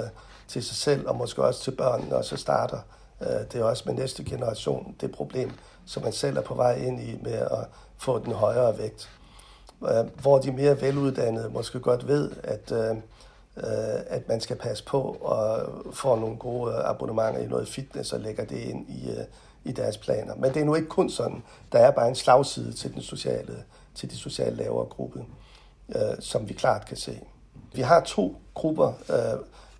til 0.47 0.63
sig 0.63 0.75
selv, 0.75 1.07
og 1.07 1.15
måske 1.15 1.43
også 1.43 1.63
til 1.63 1.71
børnene, 1.71 2.15
og 2.15 2.25
så 2.25 2.37
starter 2.37 2.79
øh, 3.21 3.27
det 3.27 3.55
er 3.55 3.63
også 3.63 3.83
med 3.85 3.93
næste 3.93 4.23
generation 4.23 4.95
det 5.01 5.11
problem, 5.11 5.51
som 5.85 6.03
man 6.03 6.13
selv 6.13 6.37
er 6.37 6.41
på 6.41 6.53
vej 6.53 6.75
ind 6.75 7.01
i 7.01 7.19
med 7.23 7.33
at 7.33 7.67
få 7.97 8.19
den 8.19 8.33
højere 8.33 8.77
vægt. 8.77 9.09
Øh, 9.89 10.21
hvor 10.21 10.39
de 10.39 10.51
mere 10.51 10.81
veluddannede 10.81 11.49
måske 11.49 11.79
godt 11.79 12.07
ved, 12.07 12.31
at, 12.43 12.71
øh, 12.71 12.95
øh, 13.57 13.99
at 14.07 14.27
man 14.27 14.41
skal 14.41 14.55
passe 14.55 14.83
på 14.83 15.01
og 15.21 15.69
få 15.93 16.15
nogle 16.15 16.37
gode 16.37 16.73
abonnementer 16.73 17.41
i 17.41 17.47
noget 17.47 17.67
fitness 17.67 18.13
og 18.13 18.19
lægger 18.19 18.45
det 18.45 18.57
ind 18.57 18.89
i, 18.89 19.09
i 19.63 19.71
deres 19.71 19.97
planer. 19.97 20.35
Men 20.35 20.53
det 20.53 20.61
er 20.61 20.65
nu 20.65 20.75
ikke 20.75 20.87
kun 20.87 21.09
sådan. 21.09 21.43
Der 21.71 21.79
er 21.79 21.91
bare 21.91 22.07
en 22.07 22.15
slagside 22.15 22.73
til 22.73 22.93
den 22.93 23.01
sociale, 23.01 23.63
til 23.95 24.11
de 24.11 24.15
sociale 24.17 24.55
lavere 24.55 24.85
gruppe, 24.85 25.25
som 26.19 26.49
vi 26.49 26.53
klart 26.53 26.85
kan 26.85 26.97
se. 26.97 27.19
Vi 27.73 27.81
har 27.81 27.99
to 27.99 28.35
grupper. 28.53 28.93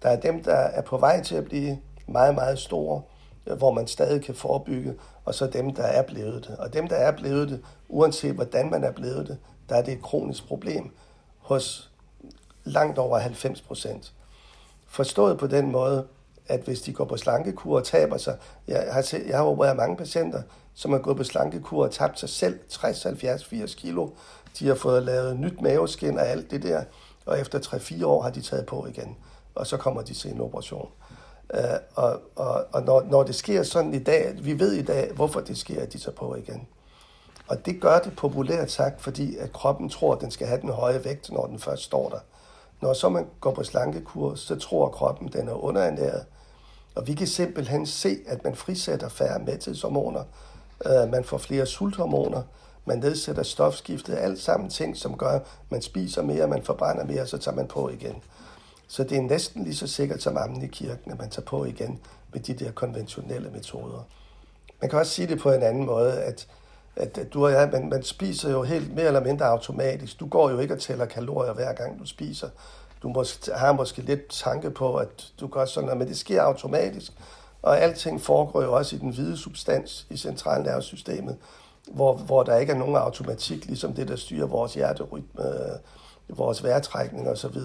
Der 0.03 0.09
er 0.09 0.19
dem, 0.19 0.43
der 0.43 0.53
er 0.53 0.81
på 0.81 0.97
vej 0.97 1.23
til 1.23 1.35
at 1.35 1.45
blive 1.45 1.77
meget, 2.07 2.35
meget 2.35 2.59
store, 2.59 3.01
hvor 3.45 3.73
man 3.73 3.87
stadig 3.87 4.23
kan 4.23 4.35
forebygge, 4.35 4.93
og 5.25 5.35
så 5.35 5.47
dem, 5.47 5.75
der 5.75 5.83
er 5.83 6.01
blevet 6.01 6.47
det. 6.47 6.57
Og 6.57 6.73
dem, 6.73 6.87
der 6.87 6.95
er 6.95 7.11
blevet 7.11 7.49
det, 7.49 7.61
uanset 7.89 8.35
hvordan 8.35 8.71
man 8.71 8.83
er 8.83 8.91
blevet 8.91 9.27
det, 9.27 9.37
der 9.69 9.75
er 9.75 9.81
det 9.81 9.93
et 9.93 10.01
kronisk 10.01 10.47
problem 10.47 10.91
hos 11.37 11.91
langt 12.63 12.97
over 12.97 13.17
90 13.17 13.61
procent. 13.61 14.13
Forstået 14.87 15.37
på 15.37 15.47
den 15.47 15.71
måde, 15.71 16.07
at 16.47 16.59
hvis 16.59 16.81
de 16.81 16.93
går 16.93 17.05
på 17.05 17.17
slankekur 17.17 17.77
og 17.77 17.83
taber 17.83 18.17
sig, 18.17 18.37
jeg 18.67 18.87
har, 18.91 19.01
set, 19.01 19.27
jeg 19.27 19.37
har 19.37 19.45
opereret 19.45 19.77
mange 19.77 19.97
patienter, 19.97 20.41
som 20.73 20.91
har 20.91 20.99
gået 20.99 21.17
på 21.17 21.23
slankekur 21.23 21.83
og 21.83 21.91
tabt 21.91 22.19
sig 22.19 22.29
selv 22.29 22.59
60, 22.69 23.03
70, 23.03 23.45
80 23.45 23.75
kilo. 23.75 24.09
De 24.59 24.67
har 24.67 24.75
fået 24.75 25.03
lavet 25.03 25.39
nyt 25.39 25.61
maveskin 25.61 26.17
og 26.17 26.27
alt 26.27 26.51
det 26.51 26.63
der, 26.63 26.83
og 27.25 27.39
efter 27.39 27.59
3-4 27.59 28.05
år 28.05 28.21
har 28.21 28.29
de 28.29 28.41
taget 28.41 28.65
på 28.65 28.85
igen, 28.85 29.17
og 29.55 29.67
så 29.67 29.77
kommer 29.77 30.01
de 30.01 30.13
til 30.13 30.31
en 30.31 30.41
operation. 30.41 30.89
Øh, 31.53 31.63
og 31.95 32.19
og, 32.35 32.65
og 32.71 32.81
når, 32.81 33.01
når 33.01 33.23
det 33.23 33.35
sker 33.35 33.63
sådan 33.63 33.93
i 33.93 33.99
dag, 33.99 34.35
vi 34.41 34.59
ved 34.59 34.71
i 34.73 34.81
dag, 34.81 35.11
hvorfor 35.15 35.39
det 35.39 35.57
sker, 35.57 35.81
at 35.81 35.93
de 35.93 35.97
tager 35.97 36.15
på 36.15 36.35
igen. 36.35 36.67
Og 37.47 37.65
det 37.65 37.81
gør 37.81 37.99
det 37.99 38.15
populært 38.15 38.71
sagt, 38.71 39.01
fordi 39.01 39.37
at 39.37 39.53
kroppen 39.53 39.89
tror, 39.89 40.15
at 40.15 40.21
den 40.21 40.31
skal 40.31 40.47
have 40.47 40.61
den 40.61 40.69
høje 40.69 41.05
vægt, 41.05 41.31
når 41.31 41.45
den 41.45 41.59
først 41.59 41.83
står 41.83 42.09
der. 42.09 42.19
Når 42.81 42.93
så 42.93 43.09
man 43.09 43.27
går 43.39 43.51
på 43.51 43.63
slankekur, 43.63 44.35
så 44.35 44.55
tror 44.55 44.89
kroppen, 44.89 45.27
at 45.27 45.33
den 45.33 45.47
er 45.47 45.63
underernæret. 45.63 46.25
Og 46.95 47.07
vi 47.07 47.13
kan 47.13 47.27
simpelthen 47.27 47.85
se, 47.85 48.17
at 48.27 48.43
man 48.43 48.55
frisætter 48.55 49.09
færre 49.09 49.39
mæthedshormoner, 49.39 50.23
øh, 50.85 51.11
man 51.11 51.23
får 51.23 51.37
flere 51.37 51.65
sulthormoner, 51.65 52.41
man 52.85 52.97
nedsætter 52.97 53.43
stofskiftet, 53.43 54.17
alt 54.17 54.39
sammen 54.39 54.69
ting, 54.69 54.97
som 54.97 55.17
gør, 55.17 55.29
at 55.29 55.41
man 55.69 55.81
spiser 55.81 56.21
mere, 56.21 56.47
man 56.47 56.63
forbrænder 56.63 57.05
mere, 57.05 57.27
så 57.27 57.37
tager 57.37 57.55
man 57.55 57.67
på 57.67 57.89
igen. 57.89 58.23
Så 58.91 59.03
det 59.03 59.17
er 59.17 59.21
næsten 59.21 59.63
lige 59.63 59.75
så 59.75 59.87
sikkert 59.87 60.21
som 60.21 60.37
ammen 60.37 60.61
i 60.61 60.67
kirken, 60.67 61.11
at 61.11 61.19
man 61.19 61.29
tager 61.29 61.45
på 61.45 61.65
igen 61.65 61.99
med 62.33 62.41
de 62.41 62.53
der 62.53 62.71
konventionelle 62.71 63.49
metoder. 63.49 64.07
Man 64.81 64.89
kan 64.89 64.99
også 64.99 65.11
sige 65.11 65.27
det 65.27 65.39
på 65.39 65.51
en 65.51 65.63
anden 65.63 65.85
måde, 65.85 66.21
at 66.21 66.47
at, 66.95 67.17
at 67.17 67.33
du 67.33 67.45
og 67.45 67.51
jeg, 67.51 67.69
man, 67.71 67.89
man 67.89 68.03
spiser 68.03 68.51
jo 68.51 68.63
helt 68.63 68.95
mere 68.95 69.05
eller 69.05 69.23
mindre 69.23 69.45
automatisk. 69.45 70.19
Du 70.19 70.27
går 70.27 70.49
jo 70.49 70.59
ikke 70.59 70.73
og 70.73 70.79
tæller 70.79 71.05
kalorier 71.05 71.53
hver 71.53 71.73
gang 71.73 71.99
du 71.99 72.05
spiser. 72.05 72.49
Du 73.03 73.09
måske, 73.09 73.51
har 73.53 73.71
måske 73.71 74.01
lidt 74.01 74.29
tanke 74.29 74.71
på, 74.71 74.95
at 74.95 75.31
du 75.39 75.47
gør 75.47 75.65
sådan 75.65 75.85
noget, 75.85 75.99
men 75.99 76.07
det 76.07 76.17
sker 76.17 76.41
automatisk. 76.41 77.11
Og 77.61 77.79
alting 77.79 78.21
foregår 78.21 78.63
jo 78.63 78.73
også 78.73 78.95
i 78.95 78.99
den 78.99 79.09
hvide 79.09 79.37
substans 79.37 80.07
i 80.09 80.17
centralnervesystemet, 80.17 81.37
hvor, 81.91 82.13
hvor 82.13 82.43
der 82.43 82.57
ikke 82.57 82.73
er 82.73 82.77
nogen 82.77 82.95
automatik, 82.95 83.65
ligesom 83.65 83.93
det, 83.93 84.07
der 84.07 84.15
styrer 84.15 84.47
vores 84.47 84.73
hjerterytme, 84.73 85.45
øh, 85.45 86.37
vores 86.37 86.63
vejrtrækning 86.63 87.29
osv. 87.29 87.57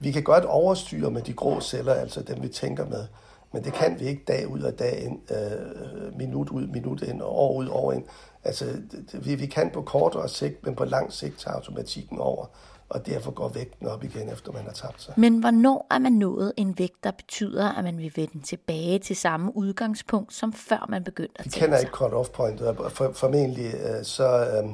Vi 0.00 0.12
kan 0.12 0.22
godt 0.22 0.44
overstyre 0.44 1.10
med 1.10 1.22
de 1.22 1.32
grå 1.32 1.60
celler, 1.60 1.94
altså 1.94 2.22
dem, 2.22 2.42
vi 2.42 2.48
tænker 2.48 2.86
med. 2.86 3.06
Men 3.52 3.64
det 3.64 3.72
kan 3.72 4.00
vi 4.00 4.04
ikke 4.04 4.24
dag 4.28 4.48
ud 4.48 4.60
og 4.60 4.78
dag 4.78 5.02
ind, 5.04 5.20
øh, 5.30 6.16
minut 6.18 6.48
ud, 6.50 6.66
minut 6.66 7.02
ind, 7.02 7.22
år 7.22 7.52
ud, 7.56 7.68
år 7.68 7.92
ind. 7.92 8.04
Altså, 8.44 8.64
det, 9.12 9.26
vi, 9.26 9.34
vi 9.34 9.46
kan 9.46 9.70
på 9.74 9.82
kortere 9.82 10.28
sigt, 10.28 10.66
men 10.66 10.74
på 10.74 10.84
lang 10.84 11.12
sigt 11.12 11.38
tager 11.38 11.54
automatikken 11.54 12.18
over. 12.18 12.46
og 12.88 13.06
derfor 13.06 13.30
går 13.30 13.48
vægten 13.48 13.86
op 13.86 14.04
igen, 14.04 14.28
efter 14.28 14.52
man 14.52 14.62
har 14.62 14.72
tabt 14.72 15.02
sig. 15.02 15.14
Men 15.16 15.38
hvornår 15.40 15.86
er 15.90 15.98
man 15.98 16.12
nået 16.12 16.52
en 16.56 16.78
vægt, 16.78 17.04
der 17.04 17.10
betyder, 17.10 17.68
at 17.68 17.84
man 17.84 17.98
vil 17.98 18.12
vende 18.16 18.42
tilbage 18.42 18.98
til 18.98 19.16
samme 19.16 19.56
udgangspunkt, 19.56 20.34
som 20.34 20.52
før 20.52 20.86
man 20.88 21.04
begyndte 21.04 21.34
at 21.38 21.44
Vi 21.44 21.50
tabe 21.50 21.64
kender 21.64 21.78
sig? 21.78 21.86
ikke 21.86 21.96
cut-off 21.96 22.30
point, 22.32 22.60
og 22.60 22.92
for, 22.92 23.12
formentlig 23.12 23.74
øh, 23.74 24.04
så, 24.04 24.46
øh, 24.46 24.70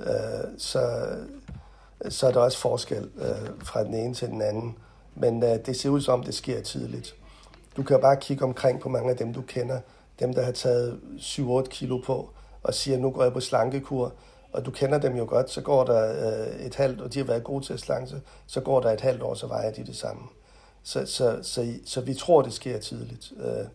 øh, 0.00 0.44
så, 0.58 0.80
så 2.08 2.26
er 2.26 2.32
der 2.32 2.40
også 2.40 2.58
forskel 2.58 3.10
øh, 3.18 3.64
fra 3.64 3.84
den 3.84 3.94
ene 3.94 4.14
til 4.14 4.28
den 4.28 4.42
anden. 4.42 4.78
Men 5.14 5.42
øh, 5.42 5.66
det 5.66 5.76
ser 5.76 5.88
ud 5.88 6.00
som, 6.00 6.22
det 6.22 6.34
sker 6.34 6.62
tidligt. 6.62 7.14
Du 7.76 7.82
kan 7.82 7.96
jo 7.96 8.00
bare 8.00 8.16
kigge 8.16 8.44
omkring 8.44 8.80
på 8.80 8.88
mange 8.88 9.10
af 9.10 9.16
dem, 9.16 9.34
du 9.34 9.42
kender. 9.42 9.80
Dem, 10.20 10.34
der 10.34 10.42
har 10.42 10.52
taget 10.52 11.00
7-8 11.18 11.62
kilo 11.62 11.98
på 11.98 12.30
og 12.62 12.74
siger, 12.74 12.98
nu 12.98 13.10
går 13.10 13.22
jeg 13.22 13.32
på 13.32 13.40
slankekur. 13.40 14.12
Og 14.52 14.66
du 14.66 14.70
kender 14.70 14.98
dem 14.98 15.16
jo 15.16 15.24
godt, 15.28 15.50
så 15.50 15.60
går 15.60 15.84
der 15.84 16.30
øh, 16.30 16.66
et 16.66 16.74
halvt, 16.74 17.00
og 17.00 17.14
de 17.14 17.18
har 17.18 17.26
været 17.26 17.44
gode 17.44 17.64
til 17.64 17.72
at 17.72 17.80
slanke 17.80 18.22
så 18.46 18.60
går 18.60 18.80
der 18.80 18.90
et 18.90 19.00
halvt 19.00 19.22
år, 19.22 19.34
så 19.34 19.46
vejer 19.46 19.72
de 19.72 19.86
det 19.86 19.96
samme. 19.96 20.22
Så, 20.82 21.06
så, 21.06 21.38
så, 21.42 21.74
så 21.86 22.00
vi 22.00 22.14
tror, 22.14 22.42
det 22.42 22.52
sker 22.52 22.78
tidligt. 22.78 23.32
Øh, 23.36 23.66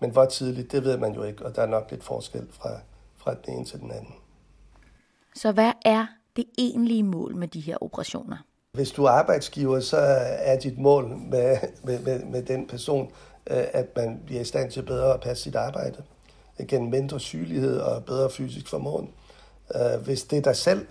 men 0.00 0.10
hvor 0.10 0.24
tidligt, 0.24 0.72
det 0.72 0.84
ved 0.84 0.96
man 0.96 1.14
jo 1.14 1.22
ikke, 1.22 1.46
og 1.46 1.56
der 1.56 1.62
er 1.62 1.66
nok 1.66 1.90
lidt 1.90 2.04
forskel 2.04 2.46
fra, 2.50 2.70
fra 3.16 3.34
den 3.34 3.54
ene 3.54 3.64
til 3.64 3.80
den 3.80 3.90
anden. 3.90 4.14
Så 5.34 5.52
hvad 5.52 5.72
er 5.84 6.06
det 6.36 6.44
egentlige 6.58 7.02
mål 7.02 7.36
med 7.36 7.48
de 7.48 7.60
her 7.60 7.76
operationer? 7.80 8.36
Hvis 8.72 8.90
du 8.90 9.04
er 9.04 9.10
arbejdsgiver, 9.10 9.80
så 9.80 9.96
er 10.38 10.58
dit 10.58 10.78
mål 10.78 11.08
med, 11.30 11.56
med, 11.84 11.98
med, 12.00 12.24
med 12.24 12.42
den 12.42 12.66
person, 12.66 13.10
øh, 13.50 13.64
at 13.72 13.86
man 13.96 14.20
bliver 14.26 14.40
i 14.40 14.44
stand 14.44 14.70
til 14.70 14.82
bedre 14.82 15.14
at 15.14 15.20
passe 15.20 15.42
sit 15.42 15.54
arbejde. 15.54 16.02
Gennem 16.68 16.90
mindre 16.90 17.20
sygelighed 17.20 17.78
og 17.78 18.04
bedre 18.04 18.30
fysisk 18.30 18.68
formåen. 18.68 19.08
Øh, 19.74 20.04
hvis 20.04 20.24
det 20.24 20.38
er 20.38 20.42
dig 20.42 20.56
selv, 20.56 20.86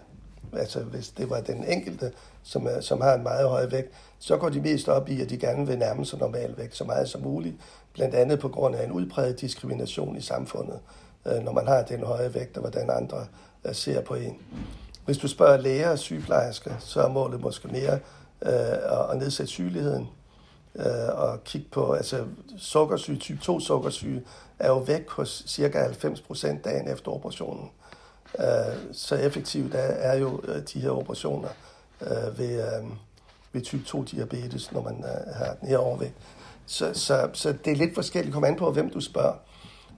altså 0.53 0.79
hvis 0.79 1.09
det 1.09 1.29
var 1.29 1.41
den 1.41 1.63
enkelte, 1.63 2.11
som, 2.43 2.67
er, 2.67 2.81
som 2.81 3.01
har 3.01 3.13
en 3.13 3.23
meget 3.23 3.49
høj 3.49 3.65
vægt, 3.65 3.91
så 4.19 4.37
går 4.37 4.49
de 4.49 4.61
mest 4.61 4.89
op 4.89 5.09
i, 5.09 5.21
at 5.21 5.29
de 5.29 5.37
gerne 5.37 5.67
vil 5.67 5.77
nærme 5.77 6.05
sig 6.05 6.19
normal 6.19 6.53
vægt 6.57 6.75
så 6.75 6.83
meget 6.83 7.09
som 7.09 7.21
muligt. 7.21 7.55
Blandt 7.93 8.15
andet 8.15 8.39
på 8.39 8.49
grund 8.49 8.75
af 8.75 8.85
en 8.85 8.91
udbredt 8.91 9.41
diskrimination 9.41 10.17
i 10.17 10.21
samfundet, 10.21 10.79
øh, 11.25 11.43
når 11.43 11.51
man 11.51 11.67
har 11.67 11.83
den 11.83 12.03
høje 12.03 12.33
vægt, 12.33 12.57
og 12.57 12.61
hvordan 12.61 12.89
andre 12.89 13.25
ser 13.71 14.01
på 14.01 14.15
en. 14.15 14.37
Hvis 15.05 15.17
du 15.17 15.27
spørger 15.27 15.57
læger 15.57 15.89
og 15.89 15.99
sygeplejersker, 15.99 16.71
så 16.79 17.01
er 17.01 17.09
målet 17.09 17.41
måske 17.41 17.67
mere 17.67 17.99
øh, 18.41 19.11
at 19.11 19.17
nedsætte 19.17 19.51
sygeligheden 19.51 20.09
øh, 20.75 21.09
og 21.13 21.43
kigge 21.43 21.67
på, 21.71 21.93
altså 21.93 22.25
sukkersyge, 22.57 23.17
type 23.17 23.39
2 23.41 23.59
sukkersyge, 23.59 24.23
er 24.59 24.67
jo 24.67 24.77
væk 24.77 25.09
hos 25.09 25.43
cirka 25.47 25.79
90 25.79 26.21
procent 26.21 26.65
dagen 26.65 26.87
efter 26.87 27.11
operationen. 27.11 27.69
Øh, 28.39 28.45
så 28.91 29.15
effektivt 29.15 29.75
er, 29.75 29.79
er 29.79 30.17
jo 30.17 30.41
øh, 30.43 30.61
de 30.73 30.79
her 30.79 30.89
operationer 30.89 31.49
øh, 32.01 32.39
ved, 32.39 32.59
øh, 32.59 32.89
ved 33.53 33.61
type 33.61 33.83
2 33.83 34.03
diabetes, 34.03 34.71
når 34.71 34.81
man 34.81 35.03
øh, 35.03 35.35
har 35.35 35.55
den 35.61 35.69
her 35.69 35.77
overvægt. 35.77 36.15
Så, 36.65 36.93
så, 36.93 37.29
så 37.33 37.53
det 37.65 37.71
er 37.71 37.75
lidt 37.75 37.95
forskelligt, 37.95 38.33
kom 38.33 38.43
an 38.43 38.55
på, 38.55 38.71
hvem 38.71 38.89
du 38.89 39.01
spørger. 39.01 39.33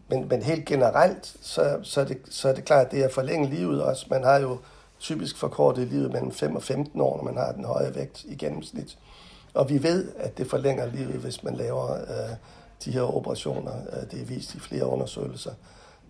Men, 0.10 0.28
men 0.28 0.42
helt 0.42 0.66
generelt, 0.66 1.36
så, 1.42 1.80
så, 1.84 2.02
er 2.02 2.06
det, 2.06 2.18
så 2.30 2.50
er 2.50 2.54
det 2.54 2.66
klart, 2.66 2.86
at 2.86 2.92
det 2.92 3.02
er 3.02 3.06
at 3.06 3.14
forlænge 3.14 3.50
livet 3.50 3.84
også. 3.84 4.06
Man 4.10 4.24
har 4.24 4.40
jo 4.40 4.58
typisk 5.00 5.38
forkortet 5.38 5.88
livet 5.88 6.12
mellem 6.12 6.32
5 6.32 6.56
og 6.56 6.64
15 6.64 7.02
år, 7.02 7.18
når 7.18 7.24
man 7.24 7.38
har 7.38 7.52
den 7.52 7.66
høje 7.66 7.96
vægt 7.96 8.24
i 8.24 8.36
gennemsnit. 8.36 8.98
Og 9.54 9.70
vi 9.70 9.84
ved, 9.84 10.12
at 10.18 10.38
det 10.38 10.48
forlænger 10.48 10.86
livet, 10.86 11.16
hvis 11.16 11.44
man 11.44 11.56
laver 11.56 11.94
øh, 11.94 12.36
de 12.86 12.92
her 12.92 13.02
operationer. 13.02 13.74
Øh, 13.94 14.12
det 14.12 14.22
er 14.22 14.26
vist 14.26 14.56
i 14.56 14.60
flere 14.60 14.86
undersøgelser. 14.86 15.52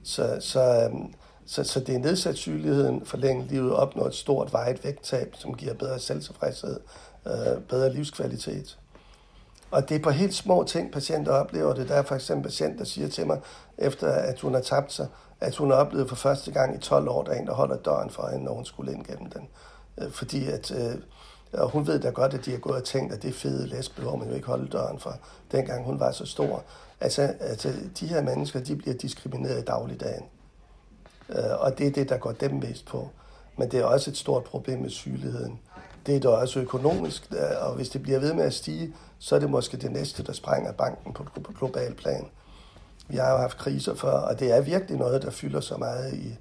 Så, 0.03 0.37
så, 0.39 0.61
øh, 0.61 0.99
så, 1.45 1.63
så 1.63 1.79
det 1.79 1.95
er 1.95 1.99
nedsat 1.99 2.35
sygeligheden, 2.37 3.05
forlænge 3.05 3.47
livet, 3.47 3.73
opnå 3.73 4.05
et 4.05 4.15
stort 4.15 4.53
vejet 4.53 4.83
vægttab, 4.83 5.35
som 5.35 5.53
giver 5.53 5.73
bedre 5.73 5.99
selvtilfredshed, 5.99 6.79
øh, 7.25 7.61
bedre 7.69 7.93
livskvalitet. 7.93 8.77
Og 9.71 9.89
det 9.89 9.95
er 9.95 10.03
på 10.03 10.09
helt 10.09 10.33
små 10.33 10.63
ting, 10.63 10.91
patienter 10.91 11.31
oplever 11.31 11.73
det. 11.73 11.89
Der 11.89 11.95
er 11.95 12.03
for 12.03 12.15
eksempel 12.15 12.39
en 12.39 12.43
patient, 12.43 12.79
der 12.79 12.85
siger 12.85 13.07
til 13.07 13.27
mig, 13.27 13.39
efter 13.77 14.07
at 14.07 14.39
hun 14.39 14.53
har 14.53 14.61
tabt 14.61 14.93
sig, 14.93 15.07
at 15.39 15.55
hun 15.55 15.71
oplevede 15.71 16.07
for 16.09 16.15
første 16.15 16.51
gang 16.51 16.75
i 16.75 16.79
12 16.79 17.09
år, 17.09 17.23
der 17.23 17.31
er 17.31 17.39
en, 17.39 17.47
der 17.47 17.53
holder 17.53 17.77
døren 17.77 18.09
for 18.09 18.27
hende, 18.27 18.45
når 18.45 18.53
hun 18.53 18.65
skulle 18.65 18.93
ind 18.93 19.05
gennem 19.05 19.29
den. 19.31 19.47
Øh, 19.97 20.11
Fordi 20.11 20.47
at, 20.47 20.71
øh, 20.71 20.95
og 21.53 21.69
hun 21.69 21.87
ved 21.87 21.99
da 21.99 22.09
godt, 22.09 22.33
at 22.33 22.45
de 22.45 22.51
har 22.51 22.57
gået 22.57 22.75
og 22.75 22.83
tænkt, 22.83 23.13
at 23.13 23.23
det 23.23 23.35
fede 23.35 23.67
lesbe, 23.67 24.01
hvor 24.01 24.15
man 24.15 24.27
jo 24.27 24.35
ikke 24.35 24.47
holde 24.47 24.67
døren 24.67 24.99
for, 24.99 25.13
dengang 25.51 25.85
hun 25.85 25.99
var 25.99 26.11
så 26.11 26.25
stor. 26.25 26.63
Altså, 27.01 27.21
altså 27.39 27.73
de 27.99 28.07
her 28.07 28.21
mennesker, 28.21 28.59
de 28.59 28.75
bliver 28.75 28.95
diskrimineret 28.97 29.61
i 29.61 29.65
dagligdagen. 29.65 30.23
Øh, 31.29 31.59
Og 31.59 31.77
det 31.77 31.87
er 31.87 31.91
det, 31.91 32.09
der 32.09 32.17
går 32.17 32.31
dem 32.31 32.53
mest 32.53 32.85
på. 32.85 33.09
Men 33.57 33.71
det 33.71 33.79
er 33.79 33.83
også 33.85 34.09
et 34.09 34.17
stort 34.17 34.43
problem 34.43 34.79
med 34.79 34.89
sygeligheden. 34.89 35.59
Det 36.05 36.15
er 36.15 36.19
da 36.19 36.29
også 36.29 36.59
økonomisk, 36.59 37.27
øh, 37.31 37.67
og 37.67 37.73
hvis 37.75 37.89
det 37.89 38.01
bliver 38.03 38.19
ved 38.19 38.33
med 38.33 38.43
at 38.43 38.53
stige, 38.53 38.93
så 39.19 39.35
er 39.35 39.39
det 39.39 39.49
måske 39.49 39.77
det 39.77 39.91
næste, 39.91 40.23
der 40.23 40.33
sprænger 40.33 40.71
banken 40.71 41.13
på 41.13 41.23
på 41.43 41.53
global 41.59 41.93
plan. 41.93 42.27
Vi 43.07 43.17
har 43.17 43.31
jo 43.31 43.37
haft 43.37 43.57
kriser 43.57 43.95
før, 43.95 44.11
og 44.11 44.39
det 44.39 44.51
er 44.51 44.61
virkelig 44.61 44.97
noget, 44.97 45.21
der 45.21 45.29
fylder 45.31 45.59
så 45.59 45.77
meget 45.77 46.13
i, 46.13 46.37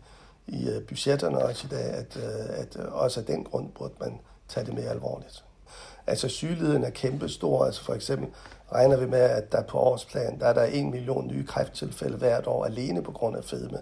i 0.46 0.68
øh, 0.68 0.82
budgetterne 0.82 1.38
også 1.38 1.66
i 1.66 1.74
dag, 1.74 1.84
at, 1.84 2.16
øh, 2.16 2.60
at 2.60 2.76
øh, 2.76 2.92
også 2.92 3.20
af 3.20 3.26
den 3.26 3.44
grund 3.44 3.68
burde 3.78 3.94
man 4.00 4.18
tage 4.48 4.66
det 4.66 4.74
mere 4.74 4.88
alvorligt. 4.88 5.44
Altså 6.06 6.28
sygeligheden 6.28 6.84
er 6.84 6.90
kæmpestor. 6.90 7.64
Altså 7.64 7.84
for 7.84 7.94
eksempel 7.94 8.28
regner 8.72 8.96
vi 8.96 9.06
med, 9.06 9.18
at 9.18 9.52
der 9.52 9.62
på 9.62 9.78
årsplan, 9.78 10.40
der 10.40 10.46
er 10.46 10.52
der 10.52 10.64
en 10.64 10.90
million 10.90 11.26
nye 11.26 11.46
kræfttilfælde 11.46 12.16
hvert 12.16 12.46
år 12.46 12.64
alene 12.64 13.02
på 13.02 13.12
grund 13.12 13.36
af 13.36 13.44
fedme. 13.44 13.78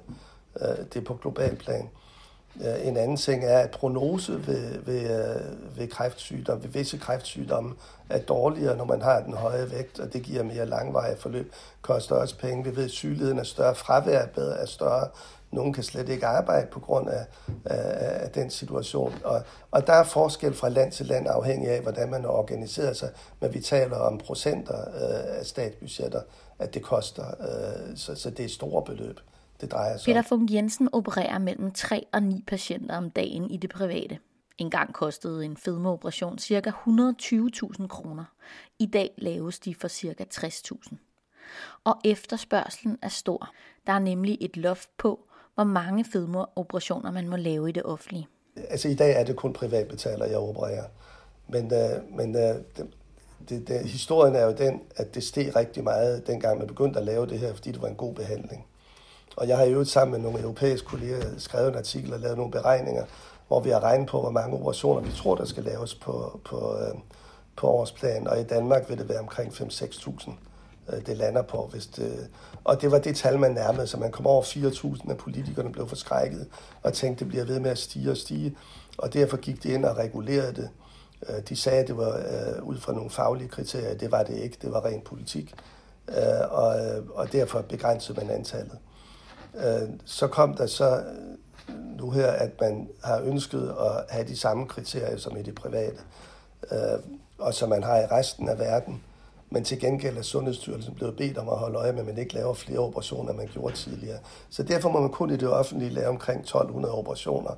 Det 0.61 0.97
er 0.97 1.05
på 1.05 1.15
global 1.15 1.57
plan. 1.57 1.91
Øh, 2.61 2.87
en 2.87 2.97
anden 2.97 3.17
ting 3.17 3.45
er, 3.45 3.59
at 3.59 3.71
prognose 3.71 4.47
ved, 4.47 4.79
ved, 4.79 5.01
øh, 5.01 5.79
ved 5.79 5.89
kræftsygdomme, 5.89 6.65
ved 6.65 6.71
visse 6.71 6.99
kræftsygdomme, 6.99 7.75
er 8.11 8.19
dårligere, 8.19 8.77
når 8.77 8.85
man 8.85 9.03
har 9.03 9.21
den 9.21 9.35
høje 9.35 9.71
vægt, 9.71 10.01
og 10.01 10.13
det 10.13 10.23
giver 10.23 10.43
mere 10.43 10.67
langvarige 10.67 11.17
forløb, 11.17 11.53
koster 11.83 12.15
også 12.15 12.39
penge. 12.39 12.65
Vi 12.65 12.77
ved, 12.77 12.85
at 12.85 12.91
sygeligheden 12.91 13.39
er 13.39 13.45
større, 13.45 13.75
fravær 13.75 14.19
er 14.19 14.27
bedre, 14.27 14.59
er 14.59 14.67
større. 14.67 15.09
Nogen 15.51 15.73
kan 15.73 15.83
slet 15.83 16.09
ikke 16.09 16.27
arbejde 16.27 16.67
på 16.67 16.81
grund 16.81 17.09
af, 17.11 17.27
af, 17.65 18.25
af 18.25 18.31
den 18.31 18.51
situation. 18.51 19.15
Og, 19.25 19.43
og 19.71 19.87
der 19.87 19.93
er 19.93 20.05
forskel 20.05 20.55
fra 20.55 20.69
land 20.69 20.93
til 20.93 21.07
land, 21.07 21.27
afhængig 21.29 21.71
af, 21.71 21.81
hvordan 21.81 22.11
man 22.11 22.21
har 22.21 22.29
organiseret 22.29 22.97
sig. 22.97 23.09
Men 23.41 23.55
vi 23.55 23.61
taler 23.61 23.97
om 23.97 24.19
procenter 24.19 24.81
øh, 24.81 25.39
af 25.39 25.47
statsbudgetter, 25.47 26.21
at 26.59 26.75
det 26.75 26.83
koster. 26.83 27.25
Øh, 27.41 27.97
så, 27.97 28.15
så 28.15 28.31
det 28.31 28.45
er 28.45 28.49
store 28.49 28.83
beløb, 28.83 29.21
det 29.65 29.73
drejer 29.73 29.97
sig. 29.97 30.07
Peter 30.07 30.23
Funk 30.23 30.51
Jensen 30.51 30.89
opererer 30.93 31.39
mellem 31.39 31.73
3 31.73 32.07
og 32.13 32.23
9 32.23 32.45
patienter 32.47 32.97
om 32.97 33.11
dagen 33.11 33.51
i 33.51 33.57
det 33.57 33.71
private. 33.71 34.19
En 34.59 34.71
gang 34.71 34.95
kostede 34.95 35.45
en 35.45 35.57
fedmeoperation 35.57 36.39
ca. 36.39 36.71
120.000 36.71 37.87
kroner. 37.87 38.25
I 38.79 38.87
dag 38.87 39.11
laves 39.19 39.59
de 39.59 39.75
for 39.75 39.89
ca. 39.89 40.25
60.000. 40.35 40.95
Og 41.85 41.97
efterspørgselen 42.05 42.99
er 43.03 43.09
stor. 43.09 43.51
Der 43.87 43.93
er 43.93 43.99
nemlig 43.99 44.39
et 44.41 44.57
loft 44.57 44.89
på, 44.99 45.21
hvor 45.55 45.65
mange 45.65 46.05
fedmeoperationer 46.05 47.11
man 47.11 47.29
må 47.29 47.37
lave 47.37 47.69
i 47.69 47.73
det 47.73 47.83
offentlige. 47.83 48.29
Altså 48.57 48.89
i 48.89 48.95
dag 48.95 49.21
er 49.21 49.25
det 49.25 49.37
kun 49.37 49.53
privatbetaler, 49.53 50.27
jeg 50.27 50.39
opererer. 50.39 50.85
Men, 51.49 51.73
øh, 51.75 52.17
men 52.17 52.37
øh, 52.37 52.55
det, 52.77 52.87
det, 53.49 53.69
det, 53.69 53.89
historien 53.89 54.35
er 54.35 54.45
jo 54.45 54.53
den, 54.53 54.81
at 54.97 55.15
det 55.15 55.23
steg 55.23 55.57
rigtig 55.57 55.85
meget, 55.85 56.27
dengang 56.27 56.59
man 56.59 56.67
begyndte 56.67 56.99
at 56.99 57.05
lave 57.05 57.27
det 57.27 57.39
her, 57.39 57.55
fordi 57.55 57.73
det 57.73 57.83
var 57.83 57.89
en 57.89 57.95
god 57.95 58.15
behandling. 58.15 58.67
Og 59.37 59.49
jeg 59.49 59.59
har 59.59 59.65
jo 59.65 59.85
sammen 59.85 60.13
med 60.13 60.31
nogle 60.31 60.45
europæiske 60.45 60.87
kolleger 60.87 61.23
skrevet 61.39 61.69
en 61.69 61.75
artikel 61.79 62.15
og 62.15 62.21
lavet 62.21 62.37
nogle 62.37 62.53
beregninger, 62.53 63.05
hvor 63.49 63.61
vi 63.61 63.71
har 63.71 63.81
regnet 63.81 64.09
på, 64.09 64.21
hvor 64.21 64.31
mange 64.31 64.57
operationer 64.57 65.01
vi 65.01 65.13
tror, 65.13 65.35
der 65.35 65.45
skal 65.45 65.65
laves 65.65 65.95
på, 65.95 66.41
på, 66.45 66.77
øh, 66.79 66.95
på 67.57 67.69
årsplan. 67.69 68.29
Og 68.29 68.41
i 68.41 68.45
Danmark 68.45 68.89
vil 68.89 68.99
det 68.99 69.09
være 69.09 69.19
omkring 69.19 69.53
5-6.000, 69.53 70.31
øh, 70.93 71.07
det 71.07 71.17
lander 71.17 71.43
på. 71.43 71.69
Hvis 71.73 71.87
det, 71.87 72.29
og 72.65 72.81
det 72.81 72.91
var 72.91 72.99
det 72.99 73.17
tal, 73.17 73.39
man 73.39 73.53
nærmede, 73.53 73.87
så 73.87 73.97
man 73.97 74.11
kom 74.13 74.27
over 74.27 74.43
4.000, 74.43 75.11
og 75.11 75.17
politikerne 75.17 75.73
blev 75.73 75.89
forskrækket 75.89 76.47
og 76.83 76.93
tænkte, 76.93 77.25
det 77.25 77.31
bliver 77.31 77.45
ved 77.45 77.61
med 77.61 77.71
at 77.71 77.79
stige 77.79 78.11
og 78.11 78.17
stige. 78.17 78.57
Og 78.99 79.15
derfor 79.15 79.37
gik 79.37 79.63
de 79.63 79.69
ind 79.69 79.85
og 79.85 79.97
regulerede 79.97 80.55
det. 80.55 80.69
Øh, 81.29 81.43
de 81.49 81.57
sagde, 81.57 81.79
at 81.79 81.89
det 81.89 81.97
var 81.97 82.17
øh, 82.17 82.63
ud 82.63 82.77
fra 82.79 82.93
nogle 82.93 83.11
faglige 83.11 83.49
kriterier. 83.49 83.95
Det 83.95 84.13
var 84.13 84.23
det 84.23 84.37
ikke. 84.37 84.57
Det 84.63 84.73
var 84.73 84.85
ren 84.85 85.01
politik. 85.01 85.55
Øh, 86.09 86.15
Og, 86.51 86.87
øh, 86.87 87.03
og 87.15 87.33
derfor 87.33 87.63
begrænsede 87.63 88.21
man 88.21 88.31
antallet. 88.31 88.79
Øh, 89.57 89.89
Så 90.05 90.27
kom 90.27 90.55
der 90.55 90.67
så 90.67 90.97
øh, 90.97 91.75
nu 91.99 92.11
her, 92.11 92.27
at 92.27 92.51
man 92.61 92.89
har 93.05 93.21
ønsket 93.21 93.75
at 93.81 94.05
have 94.09 94.27
de 94.29 94.37
samme 94.37 94.67
kriterier 94.67 95.17
som 95.17 95.37
i 95.37 95.43
det 95.43 95.55
private, 95.55 95.99
øh, 96.73 96.99
og 97.39 97.55
som 97.55 97.69
man 97.69 97.83
har 97.83 97.97
i 97.97 98.07
resten 98.07 98.49
af 98.49 98.59
verden. 98.59 99.03
Men 99.51 99.65
til 99.65 99.81
gengæld 99.81 100.17
er 100.17 100.23
Sundhedsstyrelsen 100.23 100.95
blevet 100.95 101.17
bedt 101.17 101.39
om 101.39 101.49
at 101.49 101.57
holde 101.59 101.79
øje 101.79 101.93
med, 101.93 102.01
at 102.01 102.07
man 102.07 102.19
ikke 102.19 102.35
laver 102.35 102.55
flere 102.55 102.79
operationer, 102.79 103.31
end 103.31 103.39
man 103.39 103.49
gjorde 103.53 103.75
tidligere. 103.77 104.19
Så 104.51 104.63
derfor 104.63 104.89
må 104.91 105.01
man 105.01 105.11
kun 105.11 105.31
i 105.31 105.37
det 105.37 105.49
offentlige 105.49 105.91
lave 105.91 106.09
omkring 106.09 106.41
1200 106.41 106.95
operationer. 106.95 107.51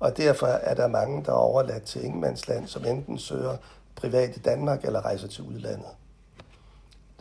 Og 0.00 0.16
derfor 0.16 0.46
er 0.46 0.74
der 0.74 0.86
mange, 0.86 1.24
der 1.24 1.30
er 1.32 1.36
overladt 1.36 1.82
til 1.82 2.04
ingenmandsland, 2.04 2.66
som 2.66 2.84
enten 2.84 3.18
søger 3.18 3.56
privat 3.96 4.36
i 4.36 4.40
Danmark 4.40 4.84
eller 4.84 5.00
rejser 5.04 5.28
til 5.28 5.44
udlandet. 5.44 5.86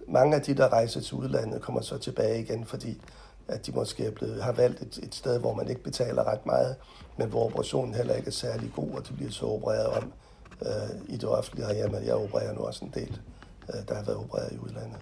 Mange 0.08 0.36
af 0.36 0.42
de, 0.42 0.54
der 0.54 0.70
rejser 0.70 1.02
til 1.02 1.14
udlandet, 1.14 1.62
kommer 1.62 1.82
så 1.82 1.98
tilbage 1.98 2.42
igen, 2.42 2.66
fordi 2.66 3.02
at 3.48 3.66
de 3.66 3.72
måske 3.72 4.06
er 4.06 4.12
blevet, 4.12 4.44
har 4.44 4.52
valgt 4.52 4.82
et, 4.82 5.00
et 5.04 5.16
sted, 5.16 5.40
hvor 5.40 5.54
man 5.54 5.68
ikke 5.68 5.84
betaler 5.84 6.24
ret 6.24 6.46
meget, 6.46 6.76
men 7.18 7.30
hvor 7.30 7.46
operationen 7.46 7.94
heller 7.94 8.16
ikke 8.16 8.28
er 8.28 8.32
særlig 8.32 8.72
god, 8.76 8.92
og 8.92 9.08
de 9.08 9.14
bliver 9.14 9.32
så 9.32 9.46
opereret 9.46 9.88
om 9.88 10.14
i 11.08 11.18
det 11.18 11.30
offentlige 11.30 11.68
herhjemme. 11.68 11.98
Jeg 11.98 12.16
opererer 12.16 12.54
nu 12.54 12.62
også 12.62 12.86
en 12.86 12.92
del, 12.96 13.22
der 13.88 13.96
har 13.96 14.04
været 14.04 14.18
opereret 14.18 14.52
i 14.52 14.58
udlandet. 14.58 14.98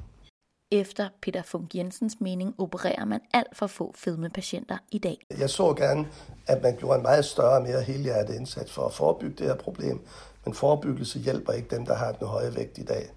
Efter 0.71 1.09
Peter 1.21 1.41
Funk 1.41 1.75
Jensens 1.75 2.21
mening 2.21 2.55
opererer 2.57 3.05
man 3.05 3.19
alt 3.33 3.57
for 3.57 3.67
få 3.67 3.93
fedmepatienter 3.95 4.77
i 4.91 4.97
dag. 4.97 5.17
Jeg 5.39 5.49
så 5.49 5.73
gerne, 5.73 6.07
at 6.47 6.63
man 6.63 6.75
gjorde 6.75 6.95
en 6.95 7.01
meget 7.01 7.25
større 7.25 7.57
og 7.57 7.63
mere 7.63 7.81
helhjertet 7.81 8.35
indsats 8.35 8.71
for 8.71 8.85
at 8.85 8.93
forebygge 8.93 9.35
det 9.37 9.47
her 9.47 9.55
problem. 9.55 10.01
Men 10.45 10.53
forebyggelse 10.53 11.19
hjælper 11.19 11.53
ikke 11.53 11.75
dem, 11.75 11.85
der 11.85 11.95
har 11.95 12.11
den 12.11 12.27
høje 12.27 12.55
vægt 12.55 12.77
i 12.77 12.83
dag. 12.83 13.09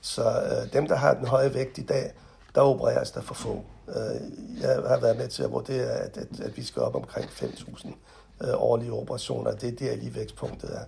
Så 0.00 0.22
øh, 0.22 0.72
dem, 0.72 0.86
der 0.86 0.96
har 0.96 1.14
den 1.14 1.26
høje 1.26 1.54
vægt 1.54 1.78
i 1.78 1.82
dag, 1.82 2.12
der 2.54 2.60
opereres 2.60 3.10
der 3.10 3.20
for 3.20 3.34
få. 3.34 3.64
Øh, 3.88 4.60
jeg 4.60 4.74
har 4.88 5.00
været 5.00 5.16
med 5.16 5.28
til 5.28 5.42
at 5.42 5.52
vurdere, 5.52 5.90
at, 5.90 6.16
at, 6.16 6.40
at 6.40 6.56
vi 6.56 6.62
skal 6.62 6.82
op 6.82 6.94
omkring 6.94 7.26
5.000 7.26 7.88
øh, 8.40 8.48
årlige 8.54 8.92
operationer. 8.92 9.50
Det 9.50 9.68
er 9.68 9.76
der 9.76 9.96
lige 9.96 10.14
vækstpunktet 10.14 10.70
er. 10.70 10.84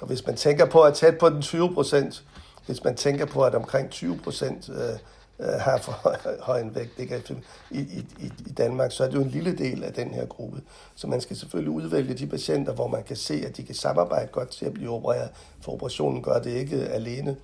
Og 0.00 0.06
hvis 0.06 0.26
man 0.26 0.36
tænker 0.36 0.66
på 0.66 0.82
at 0.82 0.94
tæt 0.94 1.18
på 1.18 1.28
den 1.28 1.42
20 1.42 1.74
procent, 1.74 2.24
hvis 2.66 2.84
man 2.84 2.96
tænker 2.96 3.26
på, 3.26 3.44
at 3.44 3.54
omkring 3.54 3.90
20 3.90 4.18
procent 4.18 4.68
øh, 4.68 4.98
øh, 5.40 5.60
har 5.60 5.78
for 5.78 6.16
høj 6.48 6.60
en 6.60 6.74
vægt 6.74 6.98
ikke? 6.98 7.14
Altså, 7.14 7.34
I, 7.70 7.80
i, 7.80 8.32
i 8.46 8.50
Danmark, 8.50 8.92
så 8.92 9.04
er 9.04 9.08
det 9.08 9.14
jo 9.14 9.22
en 9.22 9.30
lille 9.30 9.58
del 9.58 9.84
af 9.84 9.92
den 9.92 10.14
her 10.14 10.26
gruppe. 10.26 10.60
Så 10.94 11.06
man 11.06 11.20
skal 11.20 11.36
selvfølgelig 11.36 11.70
udvælge 11.70 12.14
de 12.14 12.26
patienter, 12.26 12.72
hvor 12.72 12.86
man 12.86 13.04
kan 13.04 13.16
se, 13.16 13.42
at 13.46 13.56
de 13.56 13.64
kan 13.64 13.74
samarbejde 13.74 14.28
godt 14.32 14.50
til 14.50 14.66
at 14.66 14.72
blive 14.72 14.90
opereret, 14.90 15.30
for 15.60 15.72
operationen 15.72 16.22
gør 16.22 16.38
det 16.38 16.50
ikke 16.50 16.76
alene. 16.76 17.36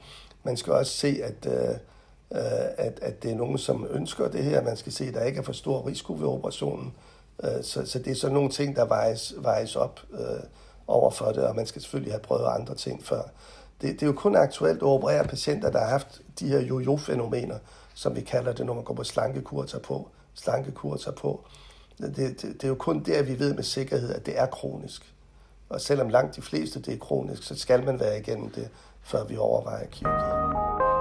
Man 0.44 0.57
skal 0.57 0.72
også 0.72 0.92
se, 0.92 1.20
at, 1.22 1.46
øh, 1.46 1.76
Øh, 2.35 2.40
at, 2.77 2.99
at 3.03 3.23
det 3.23 3.31
er 3.31 3.35
nogen, 3.35 3.59
som 3.59 3.87
ønsker 3.90 4.29
det 4.29 4.45
her. 4.45 4.62
Man 4.62 4.77
skal 4.77 4.92
se, 4.92 5.05
at 5.05 5.14
der 5.14 5.25
ikke 5.25 5.38
er 5.38 5.42
for 5.42 5.53
stor 5.53 5.87
risiko 5.87 6.12
ved 6.12 6.27
operationen. 6.27 6.95
Øh, 7.42 7.62
så, 7.62 7.87
så 7.87 7.99
det 7.99 8.11
er 8.11 8.14
sådan 8.14 8.35
nogle 8.35 8.51
ting, 8.51 8.77
der 8.77 8.85
vejes, 8.85 9.35
vejes 9.38 9.77
op 9.77 10.01
øh, 10.12 10.42
over 10.87 11.11
for 11.11 11.27
det, 11.27 11.45
og 11.45 11.57
man 11.57 11.66
skal 11.66 11.83
selvfølgelig 11.83 12.12
have 12.12 12.21
prøvet 12.21 12.47
andre 12.47 12.75
ting 12.75 13.05
før. 13.05 13.23
Det, 13.81 13.92
det 13.92 14.03
er 14.03 14.07
jo 14.07 14.12
kun 14.12 14.37
aktuelt 14.37 14.77
at 14.77 14.83
operere 14.83 15.25
patienter, 15.25 15.71
der 15.71 15.79
har 15.79 15.88
haft 15.88 16.21
de 16.40 16.49
her 16.49 16.61
jojo-fænomener, 16.61 17.59
som 17.95 18.16
vi 18.16 18.21
kalder 18.21 18.53
det, 18.53 18.66
når 18.66 18.75
man 18.75 18.85
går 18.85 18.95
på 18.95 19.05
slankekur, 19.05 19.64
tager 19.64 19.83
på, 19.83 20.09
slankekur, 20.35 20.97
tager 20.97 21.14
på. 21.14 21.40
Det, 21.99 22.16
det, 22.16 22.42
det 22.42 22.64
er 22.64 22.68
jo 22.68 22.75
kun 22.75 23.03
der, 23.03 23.23
vi 23.23 23.38
ved 23.38 23.55
med 23.55 23.62
sikkerhed, 23.62 24.14
at 24.14 24.27
det 24.27 24.38
er 24.38 24.47
kronisk. 24.47 25.14
Og 25.68 25.81
selvom 25.81 26.09
langt 26.09 26.37
de 26.37 26.42
fleste 26.42 26.81
det 26.81 26.95
er 26.95 26.99
kronisk, 26.99 27.42
så 27.42 27.59
skal 27.59 27.85
man 27.85 28.01
være 28.01 28.18
igennem 28.18 28.51
det, 28.51 28.68
før 29.03 29.25
vi 29.25 29.37
overvejer 29.37 29.87
kirurgi. 29.87 30.91